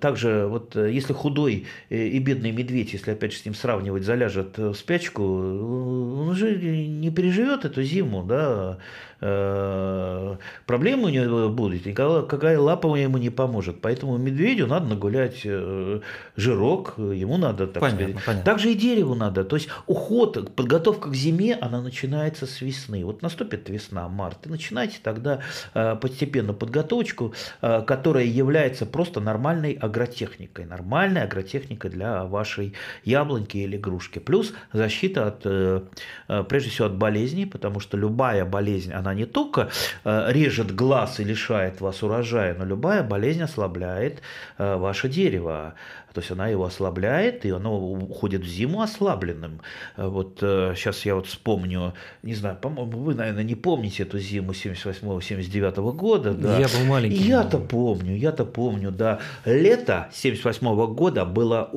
[0.00, 4.58] также, вот э, если худой и бедный медведь, если опять же с ним сравнивать, заляжет
[4.58, 8.78] в спячку, он уже не переживет эту зиму, да,
[9.22, 13.80] проблемы у него будут, никакая лапа ему не поможет.
[13.80, 16.00] Поэтому медведю надо нагулять э,
[16.36, 18.24] жирок, ему надо, так понятно, сказать.
[18.26, 18.44] Понятно.
[18.44, 19.44] Также и дереву надо.
[19.44, 23.04] То есть уход, подготовка к зиме, она начинается с весны.
[23.04, 25.40] Вот наступит весна, март, и начинайте тогда
[25.74, 30.64] э, постепенно подготовочку, которая является просто нормальной агротехникой.
[30.64, 34.18] Нормальной агротехникой для вашей яблоньки или игрушки.
[34.18, 39.70] Плюс защита от, прежде всего, от болезней, потому что любая болезнь, она не только
[40.04, 44.22] э, режет глаз и лишает вас урожая, но любая болезнь ослабляет
[44.58, 45.74] э, ваше дерево.
[46.12, 49.60] То есть она его ослабляет, и оно уходит в зиму ослабленным.
[49.96, 54.52] Э, вот сейчас я вот вспомню, не знаю, по-моему, вы, наверное, не помните эту зиму
[54.52, 56.32] 78-79 года.
[56.32, 56.58] Да.
[56.58, 57.22] Я был маленький.
[57.22, 59.20] Я-то помню, я-то помню, да.
[59.44, 61.70] Лето 78 года было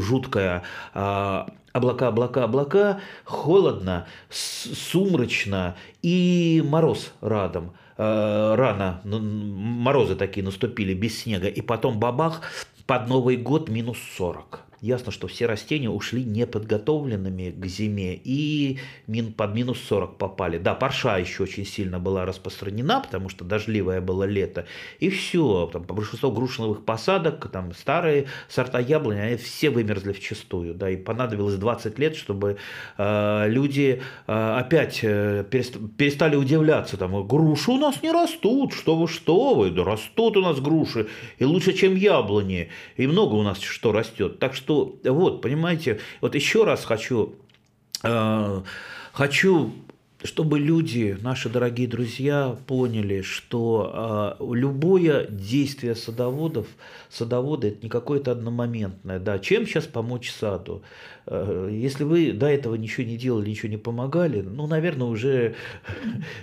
[0.00, 0.62] жуткое
[0.94, 7.72] а, облака, облака, облака, холодно, сумрачно и мороз радом.
[7.98, 12.42] Э, рано морозы такие наступили без снега, и потом бабах
[12.92, 19.32] под Новый год минус 40 ясно, что все растения ушли неподготовленными к зиме и мин,
[19.32, 20.58] под минус 40 попали.
[20.58, 24.66] Да, парша еще очень сильно была распространена, потому что дождливое было лето.
[24.98, 30.74] И все, там большинство грушиновых посадок, там старые сорта яблони, они все вымерзли в чистую.
[30.74, 32.56] Да, и понадобилось 20 лет, чтобы
[32.98, 36.96] э, люди э, опять э, перестали удивляться.
[36.96, 41.06] Там, груши у нас не растут, что вы, что вы, да растут у нас груши,
[41.38, 42.70] и лучше, чем яблони.
[42.96, 44.40] И много у нас что растет.
[44.40, 47.34] Так что что вот, понимаете, вот еще раз хочу,
[48.02, 48.62] э,
[49.12, 49.72] хочу
[50.24, 56.66] чтобы люди, наши дорогие друзья, поняли, что э, любое действие садоводов,
[57.10, 59.18] садовода это не какое-то одномоментное.
[59.18, 60.82] Да, чем сейчас помочь саду?
[61.26, 65.54] Э, если вы до этого ничего не делали, ничего не помогали, ну, наверное, уже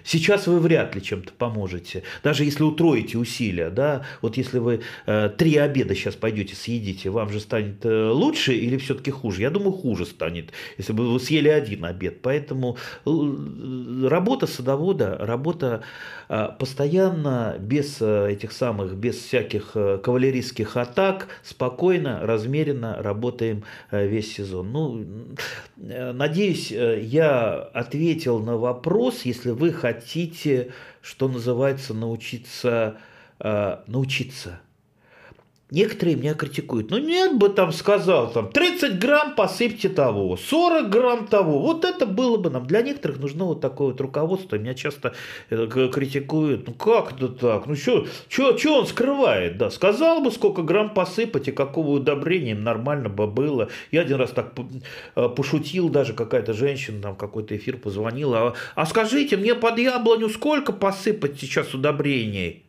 [0.04, 2.04] сейчас вы вряд ли чем-то поможете.
[2.24, 7.30] Даже если утроите усилия, да, вот если вы э, три обеда сейчас пойдете съедите, вам
[7.30, 9.42] же станет э, лучше или все-таки хуже?
[9.42, 12.22] Я думаю, хуже станет, если бы вы съели один обед.
[12.22, 15.84] Поэтому работа садовода, работа
[16.28, 24.69] постоянно без этих самых, без всяких кавалерийских атак, спокойно, размеренно работаем весь сезон.
[24.72, 25.06] Ну,
[25.78, 32.98] э, надеюсь, э, я ответил на вопрос, если вы хотите, что называется, научиться,
[33.40, 34.60] э, научиться
[35.72, 36.90] Некоторые меня критикуют.
[36.90, 41.60] Ну, нет бы там сказал, там, 30 грамм посыпьте того, 40 грамм того.
[41.60, 42.66] Вот это было бы нам.
[42.66, 44.56] Для некоторых нужно вот такое вот руководство.
[44.56, 45.14] Меня часто
[45.52, 46.66] э, критикуют.
[46.66, 47.68] Ну, как это так?
[47.68, 48.08] Ну, что
[48.66, 49.60] он скрывает?
[49.60, 53.70] Да, сказал бы, сколько грамм посыпать и какого удобрения нормально бы было.
[53.92, 54.54] Я один раз так
[55.16, 58.40] э, пошутил, даже какая-то женщина, там какой-то эфир позвонила.
[58.40, 62.64] А, а скажите, мне под яблоню сколько посыпать сейчас удобрений?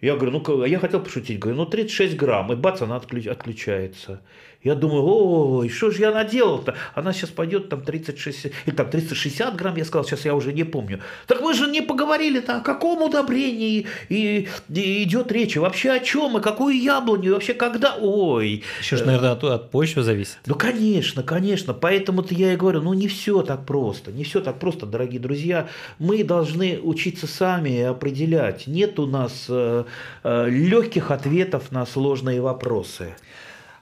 [0.00, 4.20] Я говорю, ну, я хотел пошутить, говорю, ну, 36 грамм, и бац, она отключ, отключается.
[4.64, 6.74] Я думаю, ой, что же я наделал-то?
[6.96, 10.64] Она сейчас пойдет там 36, или там 360 грамм, я сказал, сейчас я уже не
[10.64, 10.98] помню.
[11.28, 16.00] Так мы же не поговорили-то, о каком удобрении и, и идет речь, и вообще о
[16.00, 18.64] чем, и какую яблоню, и вообще когда, ой.
[18.80, 20.38] Еще же, наверное, от, от почвы зависит.
[20.46, 24.58] Ну, конечно, конечно, поэтому-то я и говорю, ну, не все так просто, не все так
[24.58, 25.68] просто, дорогие друзья.
[26.00, 28.66] Мы должны учиться сами определять.
[28.66, 29.84] Нет у нас э,
[30.24, 33.14] э, легких ответов на сложные вопросы.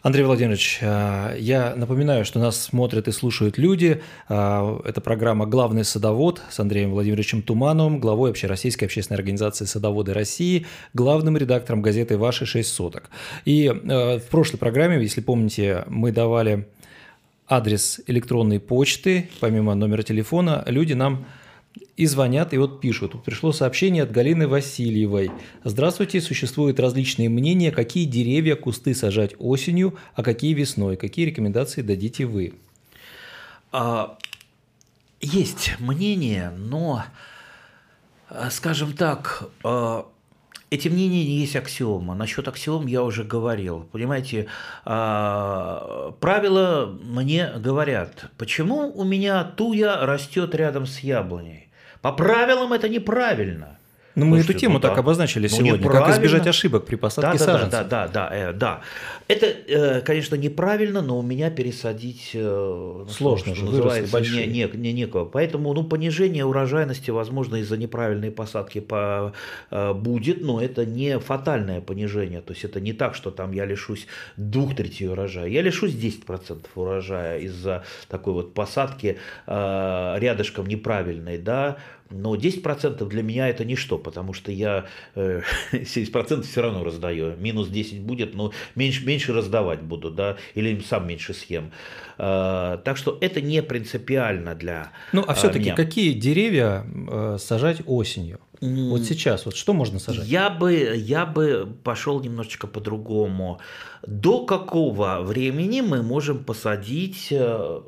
[0.07, 4.03] Андрей Владимирович, а, я напоминаю, что нас смотрят и слушают люди.
[4.29, 10.65] А, это программа «Главный садовод» с Андреем Владимировичем Тумановым, главой Общероссийской общественной организации «Садоводы России»,
[10.95, 13.11] главным редактором газеты «Ваши шесть соток».
[13.45, 16.69] И а, в прошлой программе, если помните, мы давали
[17.49, 21.27] адрес электронной почты, помимо номера телефона, люди нам
[21.97, 23.23] и звонят, и вот пишут.
[23.25, 25.31] Пришло сообщение от Галины Васильевой.
[25.65, 30.97] Здравствуйте, существуют различные мнения, какие деревья, кусты сажать осенью, а какие весной.
[30.97, 32.55] Какие рекомендации дадите вы?
[33.73, 34.19] А,
[35.21, 37.05] есть мнение, но,
[38.29, 40.07] а, скажем так, а,
[40.69, 42.15] эти мнения не есть аксиома.
[42.15, 43.89] Насчет аксиом я уже говорил.
[43.93, 44.49] Понимаете,
[44.85, 51.66] а, правила мне говорят, почему у меня туя растет рядом с яблоней.
[52.07, 53.77] По правилам это неправильно.
[54.17, 55.01] Ну, мы эту тему ну, так да.
[55.01, 55.91] обозначили ну, сегодня.
[55.91, 57.71] Как избежать ошибок при посадке да, саженцев.
[57.71, 58.81] Да, да, да, да, э, да.
[59.29, 64.93] Это, э, конечно, неправильно, но у меня пересадить э, сложно, что называется, не, не, не,
[64.95, 65.27] некого.
[65.27, 69.35] Поэтому ну, понижение урожайности, возможно, из-за неправильной посадки по,
[69.71, 72.41] э, будет, но это не фатальное понижение.
[72.41, 74.07] То есть это не так, что там я лишусь
[74.39, 75.49] двух третей урожая.
[75.49, 81.77] Я лишусь 10% урожая из-за такой вот посадки э, рядышком неправильной, да,
[82.11, 85.43] но 10% для меня это ничто, потому что я э,
[85.73, 87.37] 70% все равно раздаю.
[87.37, 91.73] Минус 10 будет, но меньше, меньше раздавать буду, да, или сам меньше съем.
[92.19, 97.83] Э, так что это не принципиально для Ну, а все-таки э, какие деревья э, сажать
[97.87, 98.41] осенью?
[98.61, 100.27] Вот сейчас, вот что можно сажать?
[100.27, 103.61] Я бы, я бы пошел немножечко по-другому.
[104.07, 107.81] До какого времени мы можем посадить э,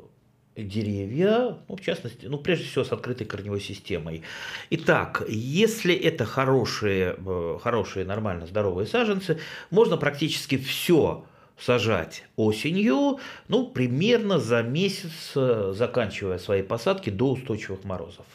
[0.63, 4.23] деревья, ну, в частности, ну, прежде всего с открытой корневой системой.
[4.69, 11.25] Итак, если это хорошие, э, хорошие, нормально здоровые саженцы, можно практически все
[11.59, 18.25] сажать осенью, ну, примерно за месяц, э, заканчивая свои посадки до устойчивых морозов.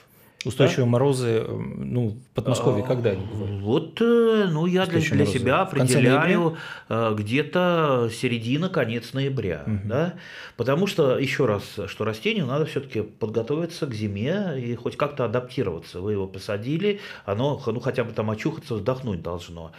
[0.44, 0.90] Устойчивые да?
[0.90, 3.62] морозы, ну, в Подмосковье а, когда они бывают?
[3.62, 9.78] Вот, э, ну, я для, для себя определяю э, где-то середина, конец ноября, угу.
[9.84, 10.14] да,
[10.56, 16.00] потому что, еще раз, что растению надо все-таки подготовиться к зиме и хоть как-то адаптироваться.
[16.00, 19.72] Вы его посадили, оно, ну, хотя бы там очухаться, вздохнуть должно.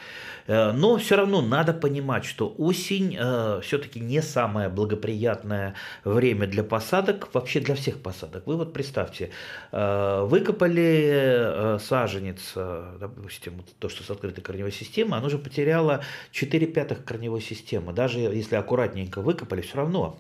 [0.47, 3.17] Э, но все равно надо понимать, что осень
[3.61, 8.47] все-таки не самое благоприятное время для посадок, вообще для всех посадок.
[8.47, 9.29] Вы вот представьте,
[9.71, 16.03] выкоп выкопали э, саженец, э, допустим, то, что с открытой корневой системой, оно же потеряло
[16.31, 17.93] 4 пятых корневой системы.
[17.93, 20.17] Даже если аккуратненько выкопали, все равно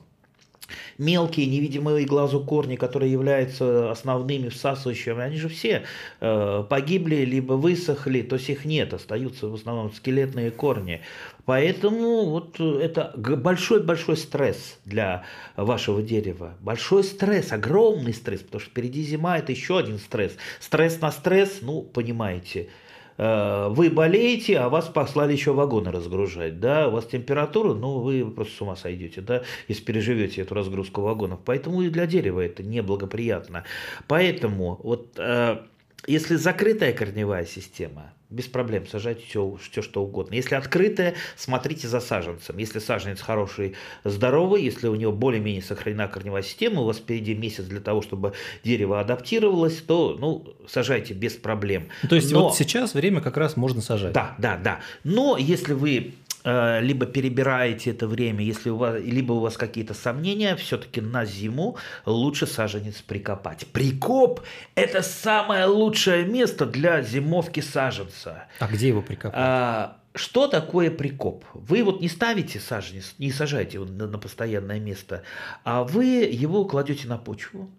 [0.97, 5.83] мелкие невидимые глазу корни, которые являются основными всасывающими, они же все
[6.21, 11.01] э, погибли, либо высохли, то есть их нет, остаются в основном скелетные корни.
[11.45, 15.23] Поэтому вот это большой-большой стресс для
[15.55, 16.55] вашего дерева.
[16.61, 20.33] Большой стресс, огромный стресс, потому что впереди зима, это еще один стресс.
[20.59, 22.69] Стресс на стресс, ну, понимаете–
[23.17, 28.53] вы болеете, а вас послали еще вагоны разгружать, да, у вас температура, ну, вы просто
[28.53, 31.39] с ума сойдете, да, если переживете эту разгрузку вагонов.
[31.45, 33.63] Поэтому и для дерева это неблагоприятно.
[34.07, 35.59] Поэтому вот э,
[36.07, 40.33] если закрытая корневая система, без проблем сажайте все, все что угодно.
[40.33, 42.57] Если открытая, смотрите за саженцем.
[42.57, 47.65] Если саженец хороший, здоровый, если у него более-менее сохранена корневая система, у вас впереди месяц
[47.65, 48.33] для того, чтобы
[48.63, 51.89] дерево адаптировалось, то ну, сажайте без проблем.
[52.09, 52.45] То есть Но...
[52.45, 54.13] вот сейчас время как раз можно сажать.
[54.13, 54.79] Да, да, да.
[55.03, 56.15] Но если вы
[56.45, 61.77] либо перебираете это время, если у вас, либо у вас какие-то сомнения, все-таки на зиму
[62.05, 63.65] лучше саженец прикопать.
[63.67, 64.41] Прикоп–
[64.75, 68.45] это самое лучшее место для зимовки саженца.
[68.59, 69.33] А где его прикопать?
[69.35, 71.43] А, что такое прикоп?
[71.53, 75.23] Вы вот не ставите саженец, не сажаете его на, на постоянное место,
[75.63, 77.69] а вы его кладете на почву,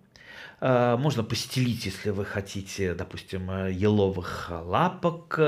[0.61, 5.39] а, можно постелить, если вы хотите, допустим, еловых лапок.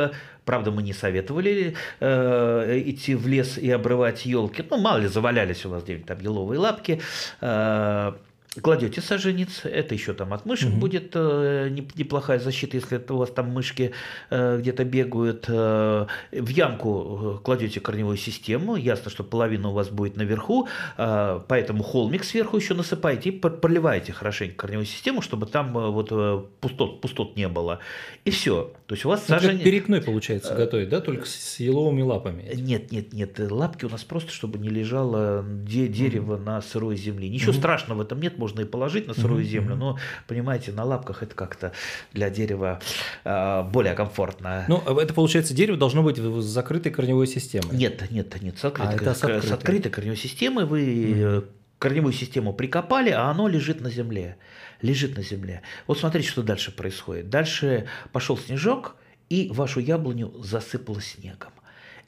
[0.49, 4.64] Правда, мы не советовали э, идти в лес и обрывать елки.
[4.70, 7.03] Ну, мало ли, завалялись у вас где-нибудь там еловые лапки.
[7.42, 8.14] Э,
[8.61, 10.78] кладете саженец, это еще там от мышек угу.
[10.78, 13.92] будет э, неплохая защита, если это у вас там мышки
[14.30, 15.46] э, где-то бегают.
[15.49, 21.40] Э, в ямку э, кладете корневую систему, ясно, что половина у вас будет наверху, э,
[21.46, 26.42] поэтому холмик сверху еще насыпаете и проливаете хорошенько корневую систему, чтобы там э, вот э,
[26.61, 27.80] пустот, пустот не было.
[28.24, 28.72] И все.
[28.86, 29.62] То есть у вас ну, саженец...
[29.62, 32.51] перекной получается э, готовить, да, только с еловыми лапами?
[32.55, 36.42] Нет, нет, нет, лапки у нас просто, чтобы не лежало дерево угу.
[36.42, 37.28] на сырой земле.
[37.28, 37.59] Ничего угу.
[37.59, 41.34] страшного в этом нет, можно и положить на сырую землю, но, понимаете, на лапках это
[41.34, 41.72] как-то
[42.12, 42.80] для дерева
[43.24, 44.64] э, более комфортно.
[44.68, 47.76] Ну, это получается, дерево должно быть с закрытой корневой системой.
[47.76, 49.49] Нет, нет, нет, с открытой, а, с, открытой.
[49.49, 51.49] с открытой корневой системой вы mm-hmm.
[51.78, 54.36] корневую систему прикопали, а оно лежит на земле.
[54.80, 55.62] Лежит на земле.
[55.86, 57.30] Вот смотрите, что дальше происходит.
[57.30, 58.97] Дальше пошел снежок,
[59.28, 61.53] и вашу яблоню засыпало снегом.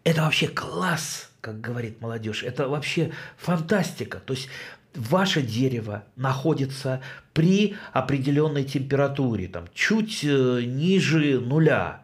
[0.04, 2.42] Это вообще класс, как говорит молодежь.
[2.42, 4.18] Это вообще фантастика.
[4.18, 4.48] То есть
[4.94, 7.00] ваше дерево находится
[7.32, 12.02] при определенной температуре, там, чуть э, ниже нуля,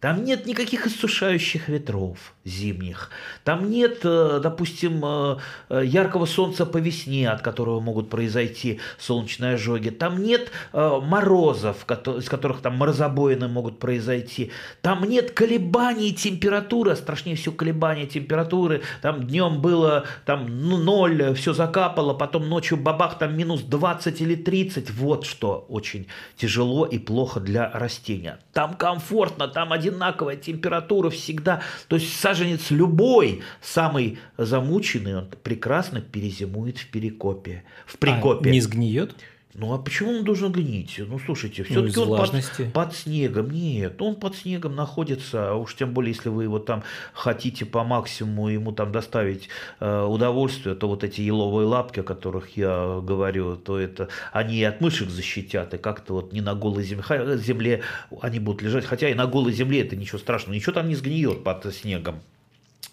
[0.00, 3.10] там нет никаких иссушающих ветров зимних.
[3.44, 5.36] Там нет, э, допустим, э,
[5.70, 9.90] э, яркого солнца по весне, от которого могут произойти солнечные ожоги.
[9.90, 14.52] Там нет морозов, из которых там морозобоины могут произойти.
[14.82, 18.82] Там нет колебаний температуры, страшнее всего колебания температуры.
[19.02, 24.36] Там днем было там ну, ноль, все закапало, потом ночью бабах там минус 20 или
[24.36, 24.90] 30.
[24.90, 28.38] Вот что очень тяжело и плохо для растения.
[28.52, 31.62] Там комфортно, там один одинаковая температура всегда.
[31.88, 37.64] То есть саженец любой, самый замученный, он прекрасно перезимует в перекопе.
[37.86, 38.50] В прикопе.
[38.50, 39.14] А не сгниет?
[39.54, 40.96] Ну а почему он должен гнить?
[40.98, 43.50] Ну слушайте, все-таки ну, он под, под снегом.
[43.50, 46.84] Нет, он под снегом находится, а уж тем более, если вы его там
[47.14, 49.48] хотите по максимуму ему там доставить
[49.80, 54.64] э, удовольствие, то вот эти еловые лапки, о которых я говорю, то это они и
[54.64, 57.82] от мышек защитят, и как-то вот не на голой земле, земле
[58.20, 58.84] они будут лежать.
[58.84, 62.20] Хотя и на голой земле это ничего страшного, ничего там не сгниет под снегом.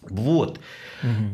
[0.10, 0.60] Вот.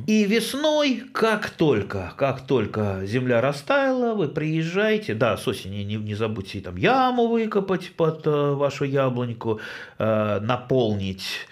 [0.07, 6.15] И весной, как только, как только земля растаяла, вы приезжаете, да, с осени не, не
[6.15, 9.61] забудьте там яму выкопать под э, вашу яблоньку,
[9.97, 11.47] э, наполнить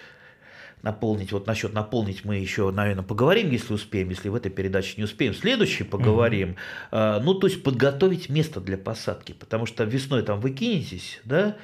[0.82, 5.04] наполнить, вот насчет наполнить мы еще, наверное, поговорим, если успеем, если в этой передаче не
[5.04, 6.56] успеем, следующий поговорим.
[6.90, 7.00] Угу.
[7.22, 11.56] Ну, то есть подготовить место для посадки, потому что весной там вы кинетесь, да,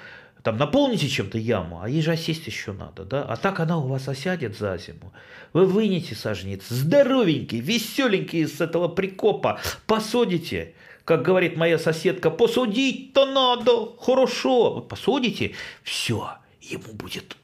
[0.47, 3.89] там наполните чем-то яму, а ей же осесть еще надо, да, а так она у
[3.89, 5.13] вас осядет за зиму.
[5.53, 10.75] Вы вынете сажнец, здоровенький, веселенький с этого прикопа, посадите,
[11.05, 17.37] как говорит моя соседка, посудить-то надо, хорошо, вот посудите, все, ему будет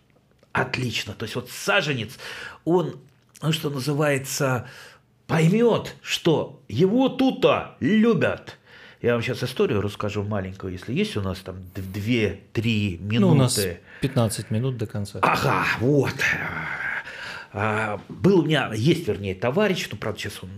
[0.52, 1.12] отлично.
[1.14, 2.20] То есть вот саженец,
[2.64, 3.00] он,
[3.42, 4.68] ну что называется,
[5.26, 8.58] поймет, что его тут-то любят–
[9.02, 13.20] я вам сейчас историю расскажу маленькую, если есть у нас там 2-3 минуты.
[13.20, 13.60] Ну, у нас
[14.00, 15.18] 15 минут до конца.
[15.22, 16.14] Ага, вот.
[17.52, 20.50] А, был у меня, есть, вернее, товарищ, ну, правда, сейчас он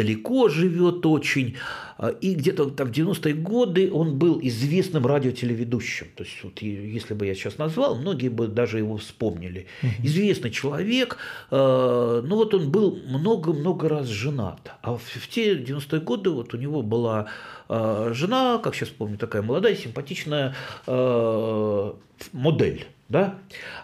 [0.00, 1.56] далеко живет очень.
[1.98, 6.06] А, и где-то там в 90-е годы он был известным радиотелеведущим.
[6.16, 9.66] То есть, вот, если бы я сейчас назвал, многие бы даже его вспомнили.
[9.82, 10.06] Угу.
[10.06, 11.18] Известный человек,
[11.50, 14.72] э, ну вот он был много-много раз женат.
[14.82, 17.26] А в, в те 90-е годы вот у него была
[17.68, 20.54] э, жена, как сейчас помню, такая молодая, симпатичная
[20.86, 21.92] э,
[22.32, 23.40] модель да,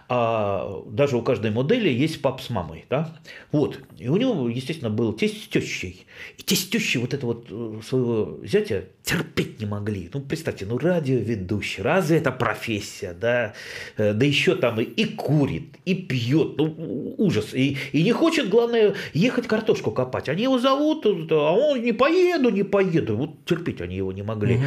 [0.07, 3.13] а даже у каждой модели есть пап с мамой, да,
[3.51, 6.07] вот, и у него, естественно, был тесть с тещей,
[6.37, 10.65] и тесть с тещей вот это вот э, своего зятя терпеть не могли, ну, представьте,
[10.65, 13.53] ну, радиоведущий, разве это профессия, да,
[13.97, 18.47] э, да еще там и, и курит, и пьет, ну, ужас, и, и не хочет,
[18.47, 23.81] главное, ехать картошку копать, они его зовут, а он не поеду, не поеду, вот терпеть
[23.81, 24.55] они его не могли.
[24.55, 24.63] Угу.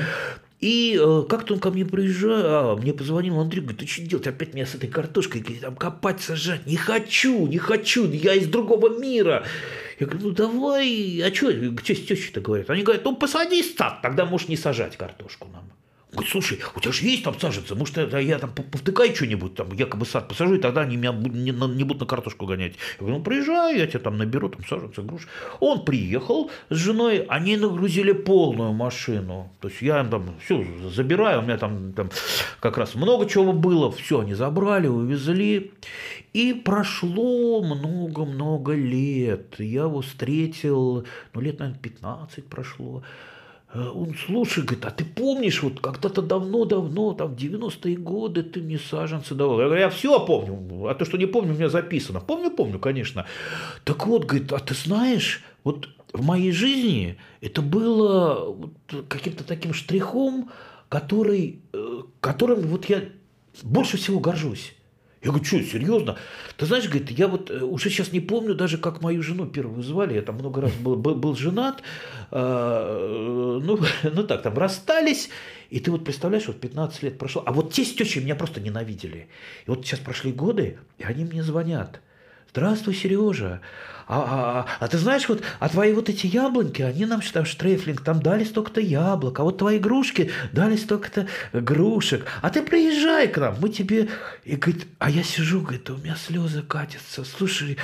[0.60, 4.26] И э, как-то он ко мне приезжает, а, мне позвонил Андрей, говорит, ты что делать,
[4.26, 8.46] опять меня с этой картошкой говорит, там копать, сажать, не хочу, не хочу, я из
[8.46, 9.46] другого мира.
[9.98, 12.68] Я говорю, ну давай, а что, что с тещей-то говорят?
[12.68, 15.72] Они говорят, ну посади сад, тогда можешь не сажать картошку нам.
[16.12, 19.72] Говорит, слушай, у тебя же есть там саженцы, может, я, я там повтыкаю что-нибудь, там,
[19.72, 22.72] якобы сад посажу, и тогда они меня не, не будут на картошку гонять.
[22.72, 25.28] Я говорю, ну, приезжай, я тебя там наберу, там, саженцы, груш.
[25.60, 29.52] Он приехал с женой, они нагрузили полную машину.
[29.60, 32.10] То есть я им там все забираю, у меня там, там
[32.58, 35.72] как раз много чего было, все они забрали, увезли.
[36.32, 39.54] И прошло много-много лет.
[39.58, 43.04] Я его встретил, ну, лет, наверное, 15 прошло.
[43.72, 48.60] Э, он, слушай, говорит, а ты помнишь, вот когда-то давно-давно, там, в 90-е годы ты
[48.60, 49.60] мне саженцы давал.
[49.60, 52.20] Я говорю, я все помню, а то, что не помню, у меня записано.
[52.20, 53.26] Помню, помню, конечно.
[53.84, 59.72] Так вот, говорит, а ты знаешь, вот в моей жизни это было вот каким-то таким
[59.72, 60.50] штрихом,
[60.88, 63.04] который, э, которым вот я
[63.62, 64.74] больше всего горжусь.
[65.22, 66.16] Я говорю, что, серьезно?
[66.56, 69.82] Ты знаешь, говорит, я вот э, уже сейчас не помню даже, как мою жену первую
[69.82, 70.14] звали.
[70.14, 71.82] Я там много раз был, был, был женат.
[72.30, 75.28] Э, ну, ну так, там расстались.
[75.68, 77.42] И ты вот представляешь, вот 15 лет прошло.
[77.44, 79.28] А вот те с тещей меня просто ненавидели.
[79.66, 82.00] И вот сейчас прошли годы, и они мне звонят.
[82.50, 83.60] Здравствуй, Сережа.
[84.12, 87.44] А, а, а, а ты знаешь, вот, а твои вот эти яблоньки, они нам там
[87.44, 92.26] штрейфлинг, там дали столько-то яблок, а вот твои игрушки дали столько-то грушек.
[92.42, 94.08] А ты приезжай к нам, мы тебе...
[94.44, 97.22] И говорит, а я сижу, говорит, у меня слезы катятся.
[97.24, 97.78] Слушай,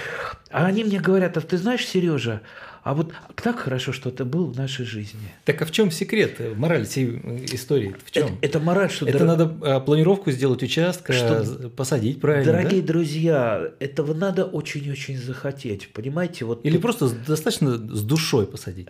[0.50, 2.40] а они мне говорят, а ты знаешь, Сережа,
[2.86, 5.18] а вот так хорошо, что ты был в нашей жизни.
[5.44, 7.20] Так а в чем секрет, мораль всей
[7.52, 7.96] истории?
[8.04, 8.26] В чем?
[8.26, 9.08] Это, это мораль, что...
[9.08, 9.26] Это дор...
[9.26, 11.68] надо а, планировку сделать участка, что...
[11.70, 12.86] посадить правильно, Дорогие да?
[12.86, 16.44] друзья, этого надо очень-очень захотеть, понимаете?
[16.44, 16.82] Вот Или тут...
[16.82, 18.86] просто достаточно с душой посадить.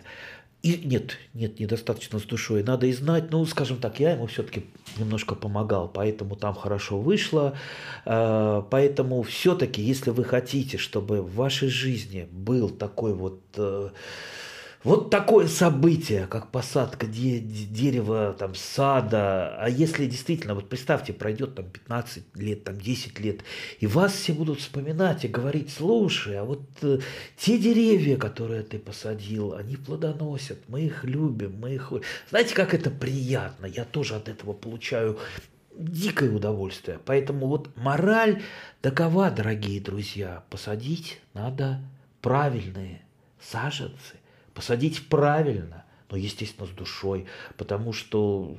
[0.63, 2.63] И нет, нет, недостаточно с душой.
[2.63, 4.65] Надо и знать, ну, скажем так, я ему все-таки
[4.97, 7.55] немножко помогал, поэтому там хорошо вышло.
[8.05, 13.89] Э, поэтому все-таки, если вы хотите, чтобы в вашей жизни был такой вот э,
[14.87, 21.55] вот такое событие, как посадка де- дерева, там, сада, а если действительно, вот представьте, пройдет
[21.55, 23.41] там 15 лет, там 10 лет,
[23.81, 26.99] и вас все будут вспоминать и говорить, слушай, а вот э,
[27.35, 31.91] те деревья, которые ты посадил, они плодоносят, мы их любим, мы их...
[32.29, 35.19] Знаете, как это приятно, я тоже от этого получаю
[35.77, 36.97] дикое удовольствие.
[37.05, 38.41] Поэтому вот мораль
[38.81, 41.81] такова, дорогие друзья, посадить надо
[42.21, 43.01] правильные
[43.41, 44.15] саженцы,
[44.57, 47.25] посадить правильно, но, естественно, с душой,
[47.57, 48.55] потому что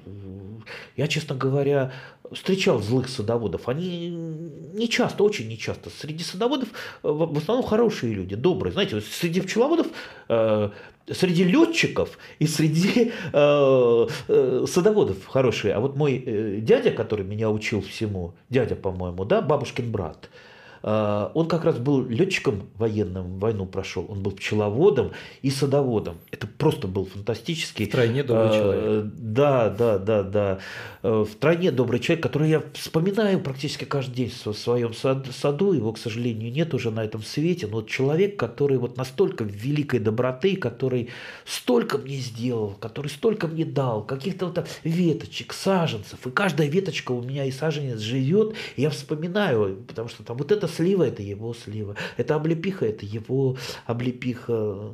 [0.97, 1.91] я, честно говоря,
[2.31, 3.69] встречал злых садоводов.
[3.69, 5.91] Они не часто, очень не часто.
[5.91, 8.73] Среди садоводов э, в основном хорошие люди, добрые.
[8.73, 9.89] Знаете, среди пчеловодов,
[10.29, 10.71] э,
[11.11, 15.75] среди летчиков и среди э, э, садоводов хорошие.
[15.75, 20.31] А вот мой э, дядя, который меня учил всему, дядя, по-моему, да, бабушкин брат–
[20.83, 25.13] он как раз был летчиком военным, войну прошел, он был пчеловодом
[25.43, 26.19] и садоводом.
[26.31, 27.87] Это просто был фантастический.
[27.87, 29.13] Втройне добрый а, человек.
[29.17, 30.59] Да, да, да, да.
[31.03, 35.73] А, Втройне добрый человек, который я вспоминаю практически каждый день в своем саду.
[35.73, 37.67] Его, к сожалению, нет уже на этом свете.
[37.67, 41.11] Но вот человек, который вот настолько великой доброты, который
[41.45, 46.27] столько мне сделал, который столько мне дал, каких-то вот веточек, саженцев.
[46.27, 48.55] И каждая веточка у меня и саженец живет.
[48.77, 53.57] Я вспоминаю, потому что там вот это слива– это его слива, это облепиха– это его
[53.87, 54.93] облепиха.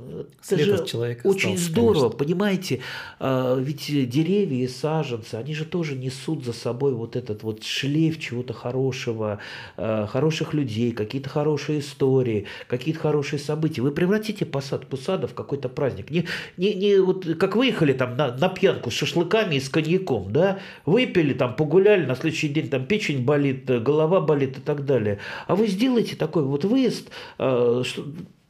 [0.49, 2.18] Это же человека очень остался, здорово, конечно.
[2.18, 2.81] понимаете?
[3.20, 8.18] А, ведь деревья и саженцы, они же тоже несут за собой вот этот вот шлейф
[8.18, 9.41] чего-то хорошего,
[9.77, 13.83] а, хороших людей, какие-то хорошие истории, какие-то хорошие события.
[13.83, 16.11] Вы превратите посадку сада в какой-то праздник.
[16.11, 20.33] Не, не, не вот как выехали там на, на пьянку с шашлыками и с коньяком,
[20.33, 25.18] да, выпили там, погуляли, на следующий день там печень болит, голова болит и так далее.
[25.47, 27.83] А вы сделайте такой вот выезд, э,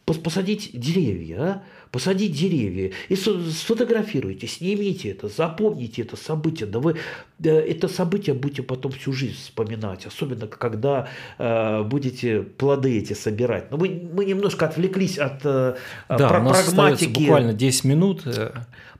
[0.05, 1.62] посадить деревья, а?
[1.91, 6.69] посадить деревья и сфотографируйте, снимите это, запомните это событие.
[6.69, 6.97] Да вы
[7.43, 11.09] это событие будете потом всю жизнь вспоминать, особенно когда
[11.39, 13.71] э, будете плоды эти собирать.
[13.71, 15.77] Но мы, мы немножко отвлеклись от э,
[16.09, 17.21] да, про- у нас прагматики.
[17.21, 18.27] буквально 10 минут.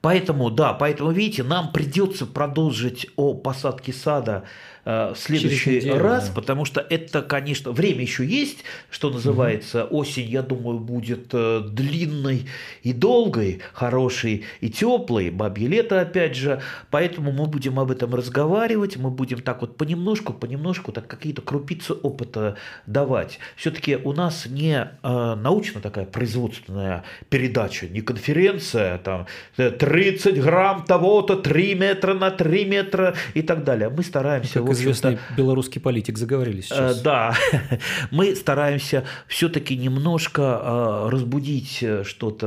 [0.05, 0.15] Э.
[0.15, 4.45] Поэтому, да, поэтому, видите, нам придется продолжить о посадке сада
[4.87, 6.35] Э, в следующий неделю, раз, да.
[6.35, 10.01] потому что это, конечно, время еще есть, что называется, угу.
[10.01, 12.47] осень, я думаю, будет э, длинной
[12.83, 18.99] и долгой, хорошей и теплой, бабье лето опять же, поэтому мы будем об этом разговаривать,
[18.99, 23.39] мы будем так вот понемножку, понемножку так какие-то крупицы опыта давать.
[23.57, 29.27] Все-таки у нас не э, научно такая производственная передача, не конференция, там
[29.95, 33.89] 30 грамм того-то, 3 метра на 3 метра и так далее.
[33.89, 36.99] Мы стараемся как известный белорусский политик заговорили сейчас.
[36.99, 37.35] Э, да,
[38.11, 42.45] мы стараемся все-таки немножко э, разбудить э, что-то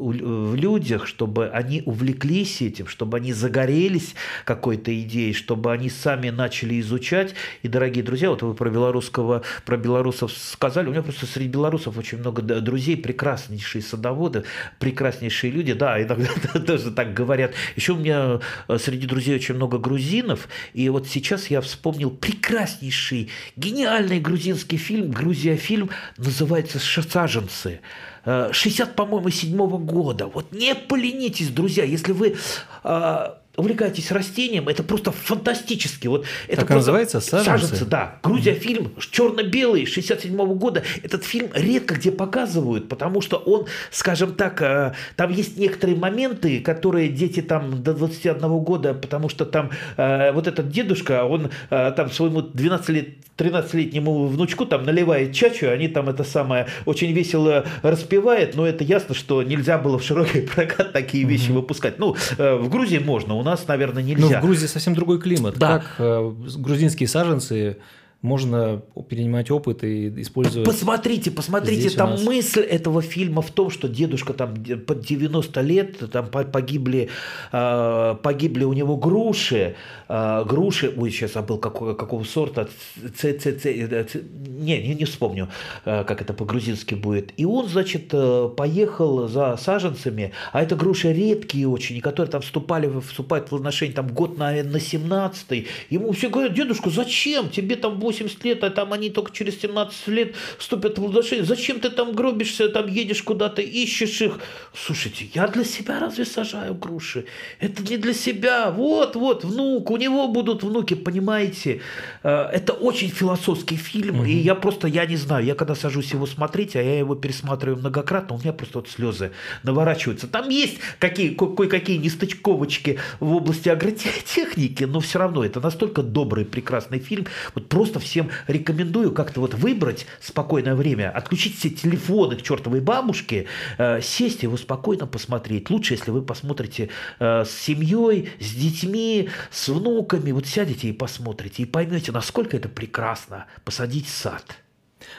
[0.00, 6.80] в людях, чтобы они увлеклись этим, чтобы они загорелись какой-то идеей, чтобы они сами начали
[6.80, 7.34] изучать.
[7.62, 11.96] И, дорогие друзья, вот вы про белорусского, про белорусов сказали, у меня просто среди белорусов
[11.96, 14.42] очень много друзей, прекраснейшие садоводы,
[14.80, 16.30] прекраснейшие люди, да, иногда
[16.80, 17.52] тоже так говорят.
[17.76, 18.40] Еще у меня
[18.78, 25.56] среди друзей очень много грузинов, и вот сейчас я вспомнил прекраснейший, гениальный грузинский фильм, Грузия
[25.56, 27.80] фильм, называется «Саженцы».
[28.24, 30.26] 60, э, по-моему, седьмого года.
[30.26, 32.36] Вот не поленитесь, друзья, если вы
[32.84, 33.30] э,
[33.60, 36.08] увлекаетесь растением, это просто фантастически.
[36.08, 37.20] Вот это как называется?
[37.20, 37.66] Саженцы?
[37.66, 38.18] Саженцы, да.
[38.22, 40.82] Грузия фильм черно-белый 67 -го года.
[41.02, 46.60] Этот фильм редко где показывают, потому что он, скажем так, э, там есть некоторые моменты,
[46.60, 51.92] которые дети там до 21 года, потому что там э, вот этот дедушка, он э,
[51.96, 57.64] там своему 12 лет 13-летнему внучку там наливает чачу, они там это самое очень весело
[57.82, 61.54] распевают, но это ясно, что нельзя было в широкий прокат такие вещи mm-hmm.
[61.54, 61.98] выпускать.
[61.98, 64.26] Ну, в Грузии можно, у нас, наверное, нельзя.
[64.26, 65.56] Ну, в Грузии совсем другой климат.
[65.58, 65.78] Да.
[65.78, 67.78] Как э, грузинские саженцы
[68.22, 70.68] можно перенимать опыт и использовать.
[70.68, 74.54] Посмотрите, посмотрите, Здесь там мысль этого фильма в том, что дедушка там
[74.86, 77.08] под 90 лет, там погибли,
[77.50, 79.76] а, погибли у него груши,
[80.08, 82.68] а, груши, ой, сейчас забыл какого, какого сорта,
[83.16, 85.48] ц, ц, ц, не, не, не вспомню,
[85.86, 87.32] а, как это по-грузински будет.
[87.38, 92.90] И он, значит, э, поехал за саженцами, а это груши редкие очень, которые там вступали,
[93.00, 97.98] вступают в отношения там год на, на 17 Ему все говорят, дедушка, зачем тебе там
[98.10, 101.44] 80 лет, а там они только через 17 лет вступят в отношения.
[101.44, 104.40] Зачем ты там гробишься, там едешь куда-то, ищешь их?
[104.74, 107.24] Слушайте, я для себя разве сажаю груши?
[107.60, 108.70] Это не для себя.
[108.70, 111.80] Вот, вот, внук, у него будут внуки, понимаете?
[112.22, 114.24] Э, это очень философский фильм, угу.
[114.24, 117.78] и я просто, я не знаю, я когда сажусь его смотреть, а я его пересматриваю
[117.78, 119.32] многократно, у меня просто вот слезы
[119.62, 120.26] наворачиваются.
[120.26, 126.98] Там есть какие, кое-какие нестычковочки в области агротехники, но все равно это настолько добрый, прекрасный
[126.98, 127.26] фильм.
[127.54, 133.46] Вот просто всем рекомендую как-то вот выбрать спокойное время, отключить все телефоны к чертовой бабушке,
[133.78, 135.70] э, сесть его спокойно посмотреть.
[135.70, 136.88] Лучше, если вы посмотрите
[137.18, 142.68] э, с семьей, с детьми, с внуками, вот сядете и посмотрите, и поймете, насколько это
[142.68, 144.44] прекрасно посадить сад.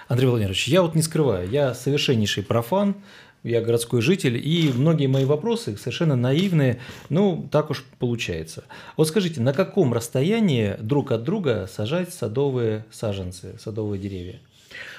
[0.08, 2.96] Андрей Владимирович, я вот не скрываю, я совершеннейший профан
[3.44, 6.80] я городской житель, и многие мои вопросы совершенно наивные,
[7.10, 8.64] ну, так уж получается.
[8.98, 14.40] Вот скажите, на каком расстоянии друг от друга сажать садовые саженцы, садовые деревья?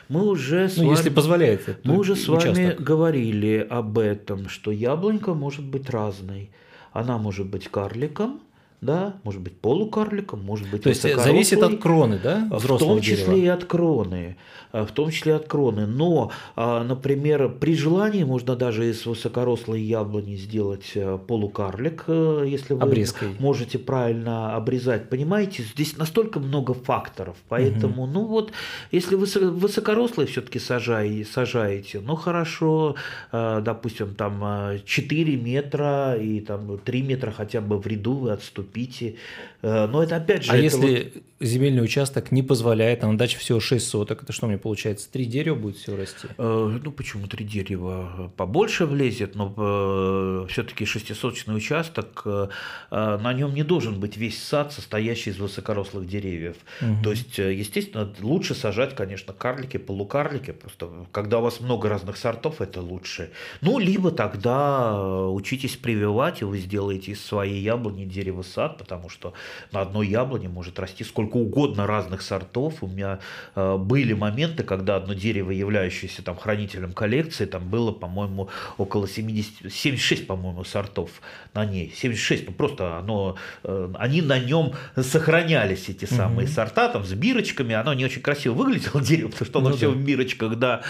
[0.09, 1.79] Мы уже с ну, вами, если позволяет.
[1.85, 2.57] Мы уже с участок.
[2.57, 6.51] вами говорили об этом, что яблонька может быть разной.
[6.93, 8.41] Она может быть карликом,
[8.83, 13.17] да, может быть полукарликом, может быть То есть зависит от кроны, да, В том числе
[13.17, 13.45] дерева?
[13.45, 14.37] и от кроны.
[14.73, 15.87] Э, в том числе от кроны.
[15.87, 22.75] Но, а, например, при желании можно даже из высокорослой яблони сделать э, полукарлик, э, если
[22.75, 23.29] вы Обрезкой.
[23.39, 25.09] можете правильно обрезать.
[25.09, 28.13] Понимаете, здесь настолько много факторов, поэтому, угу.
[28.13, 28.53] ну вот,
[28.91, 32.97] если вы высокорослые все-таки сажаете, сажаете, ну хорошо,
[33.33, 39.15] допустим, там 4 метра и там 3 метра хотя бы в ряду вы отступите купите
[39.63, 40.53] но это опять же...
[40.53, 44.47] А если вот земельный участок не позволяет, а на даче всего 6 соток, это что
[44.47, 46.29] мне получается, три дерева будет все расти?
[46.39, 48.33] Э, ну, почему три дерева?
[48.37, 52.49] Побольше влезет, но э, все-таки шестисоточный участок, э,
[52.91, 56.57] на нем не должен быть весь сад, состоящий из высокорослых деревьев.
[56.81, 57.03] Угу.
[57.03, 62.61] То есть, естественно, лучше сажать, конечно, карлики, полукарлики, просто когда у вас много разных сортов,
[62.61, 63.31] это лучше.
[63.61, 69.35] Ну, либо тогда учитесь прививать, и вы сделаете из своей яблони дерево сад, потому что
[69.73, 72.83] на одной яблоне может расти сколько угодно разных сортов.
[72.83, 73.19] У меня
[73.55, 78.49] э, были моменты, когда одно дерево, являющееся там хранителем коллекции, там было, по-моему,
[78.79, 81.11] около 70, 76, по-моему, сортов
[81.55, 81.93] на ней.
[81.97, 86.55] 76, ну просто оно, э, они на нем сохранялись, эти самые угу.
[86.55, 87.75] сорта, там с бирочками.
[87.75, 89.97] Оно не очень красиво выглядело, дерево, потому что оно ну, все да.
[89.97, 90.83] в бирочках, да.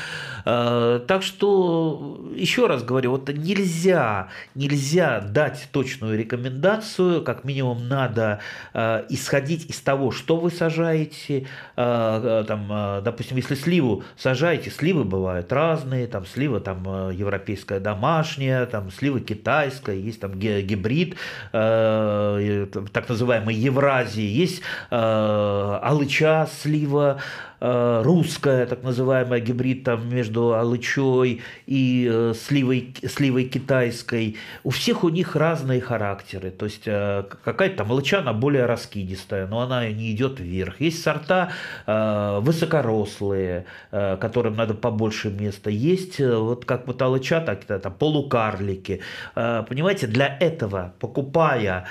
[0.45, 8.41] Э, так что, еще раз говорю, вот нельзя, нельзя дать точную рекомендацию, как минимум надо
[8.75, 16.07] э, исходить из того, что вы сажаете, там, допустим, если сливу сажаете, сливы бывают разные,
[16.07, 21.17] там слива там европейская домашняя, там слива китайская, есть там гибрид,
[21.51, 27.19] так называемой Евразии, есть алыча слива, Э,
[27.63, 34.37] русская, так называемая гибрид там между алычой и э, сливой, сливой китайской.
[34.65, 36.51] У всех у них разные характеры.
[36.51, 40.81] То есть э, какая-то там алыча, она более раскидистая, но она не идет вверх.
[40.81, 41.51] Есть сорта
[41.87, 45.71] высокорослые, которым надо побольше места.
[45.71, 49.01] Есть вот как вот алыча, так это полукарлики.
[49.35, 51.87] Понимаете, для этого, покупая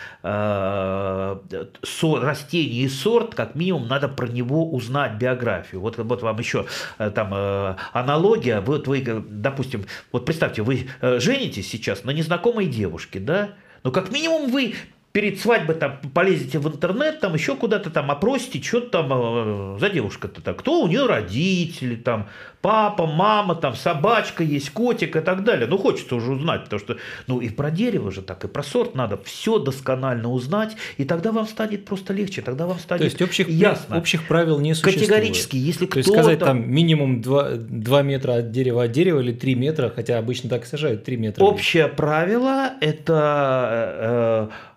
[2.22, 5.82] растение и сорт, как минимум надо про него узнать биографию фотографию.
[5.82, 6.66] Вот, вот вам еще
[6.98, 8.62] э, там э, аналогия.
[8.62, 13.50] Вот вы, допустим, вот представьте, вы э, женитесь сейчас на незнакомой девушке, да?
[13.84, 14.76] Но как минимум вы
[15.12, 20.42] перед свадьбой там полезете в интернет, там еще куда-то там опросите, что там за девушка-то
[20.42, 22.28] так, кто у нее родители, там
[22.62, 25.68] папа, мама, там собачка есть, котик и так далее.
[25.68, 26.98] Ну, хочется уже узнать, потому что,
[27.28, 31.32] ну, и про дерево же так, и про сорт надо все досконально узнать, и тогда
[31.32, 33.98] вам станет просто легче, тогда вам станет То есть общих, ясно.
[33.98, 35.00] общих правил не существует?
[35.00, 35.94] Категорически, если кто-то...
[35.94, 39.92] То есть сказать там минимум 2, 2 метра от дерева от дерева или 3 метра,
[39.94, 41.44] хотя обычно так и сажают, 3 метра.
[41.44, 44.71] Общее правило– это э, э,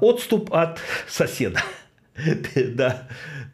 [0.00, 1.60] отступ от соседа.
[2.74, 3.02] Да.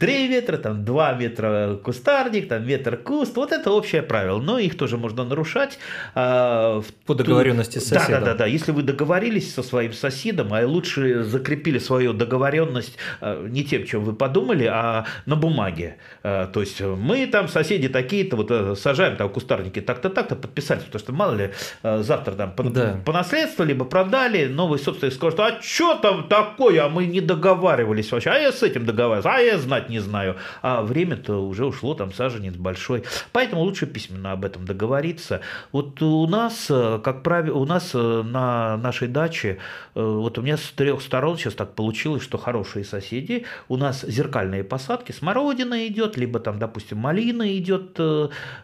[0.01, 3.36] 3 метра, там 2 метра кустарник, там метр куст.
[3.36, 4.40] Вот это общее правило.
[4.40, 5.78] Но их тоже можно нарушать.
[6.14, 8.20] А, По договоренности с соседом.
[8.20, 8.46] Да, да, да, да.
[8.46, 14.05] Если вы договорились со своим соседом, а лучше закрепили свою договоренность а, не тем, чем
[14.05, 15.96] вы подумали, а на бумаге.
[16.22, 20.84] А, то есть мы там соседи такие-то, вот э, сажаем там кустарники так-то, так-то, подписались,
[20.84, 21.51] потому что мало ли
[21.82, 23.01] завтра там по, да.
[23.05, 28.11] по наследству либо продали, новый собственник скажет, а что там такое, а мы не договаривались
[28.11, 30.36] вообще, а я с этим договаривался, а я знать не знаю.
[30.62, 33.05] А время-то уже ушло, там саженец большой.
[33.32, 35.41] Поэтому лучше письменно об этом договориться.
[35.72, 39.59] Вот у нас, э, как правило, у нас э, на нашей даче,
[39.95, 43.45] э, вот у меня с трех сторон сейчас так получилось, что хорошие соседи.
[43.68, 47.99] У нас зеркальные посадки, смородина идет, либо там, допустим, малина идет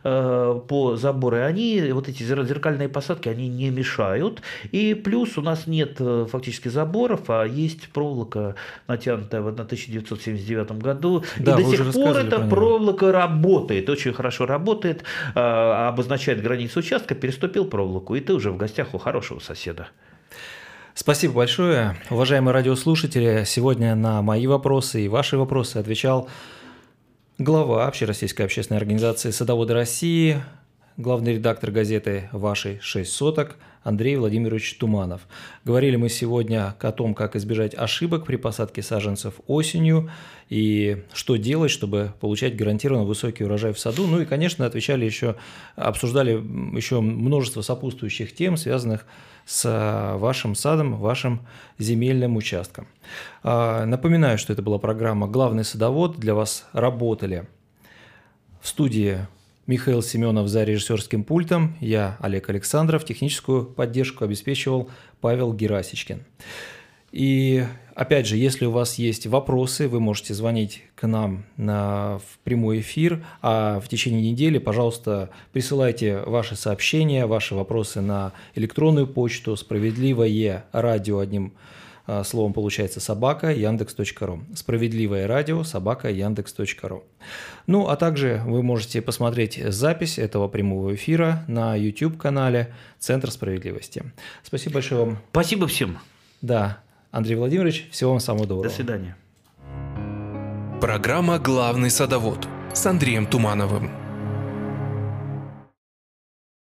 [0.03, 1.37] по забору.
[1.37, 4.43] И они, вот эти зеркальные посадки, они не мешают.
[4.70, 5.99] И плюс у нас нет
[6.31, 8.55] фактически заборов, а есть проволока,
[8.87, 15.05] натянутая в 1979 году да, и до сих пор эта проволока работает, очень хорошо работает,
[15.35, 19.89] а, обозначает границу участка, переступил проволоку, и ты уже в гостях у хорошего соседа.
[20.95, 21.97] Спасибо большое.
[22.09, 26.29] Уважаемые радиослушатели, сегодня на мои вопросы и ваши вопросы отвечал
[27.39, 30.43] глава Общероссийской общественной организации «Садоводы России»,
[30.97, 35.23] главный редактор газеты «Ваши шесть соток» Андрей Владимирович Туманов.
[35.65, 40.11] Говорили мы сегодня о том, как избежать ошибок при посадке саженцев осенью
[40.49, 44.07] и что делать, чтобы получать гарантированно высокий урожай в саду.
[44.07, 45.37] Ну и, конечно, отвечали еще,
[45.77, 46.33] обсуждали
[46.77, 49.07] еще множество сопутствующих тем, связанных
[49.45, 51.47] с вашим садом, вашим
[51.79, 52.89] земельным участком.
[53.45, 56.19] А, напоминаю, что это была программа «Главный садовод».
[56.19, 57.47] Для вас работали
[58.61, 59.21] в студии
[59.67, 64.89] Михаил Семенов за режиссерским пультом, я Олег Александров, техническую поддержку обеспечивал
[65.21, 66.23] Павел Герасичкин.
[67.11, 67.64] И
[67.97, 72.81] опять же, если у вас есть вопросы, вы можете звонить к нам на, в прямой
[72.81, 80.64] эфир, а в течение недели, пожалуйста, присылайте ваши сообщения, ваши вопросы на электронную почту справедливое
[80.71, 81.55] радио одним
[82.25, 84.41] словом получается собака яндекс.ру.
[84.55, 87.05] Справедливое радио собака яндекс.ру.
[87.67, 94.05] Ну, а также вы можете посмотреть запись этого прямого эфира на YouTube-канале Центр справедливости.
[94.43, 95.19] Спасибо большое вам.
[95.31, 95.99] Спасибо всем.
[96.41, 96.79] Да,
[97.11, 98.69] Андрей Владимирович, всего вам самого доброго.
[98.69, 99.17] До свидания.
[100.81, 104.06] Программа «Главный садовод» с Андреем Тумановым.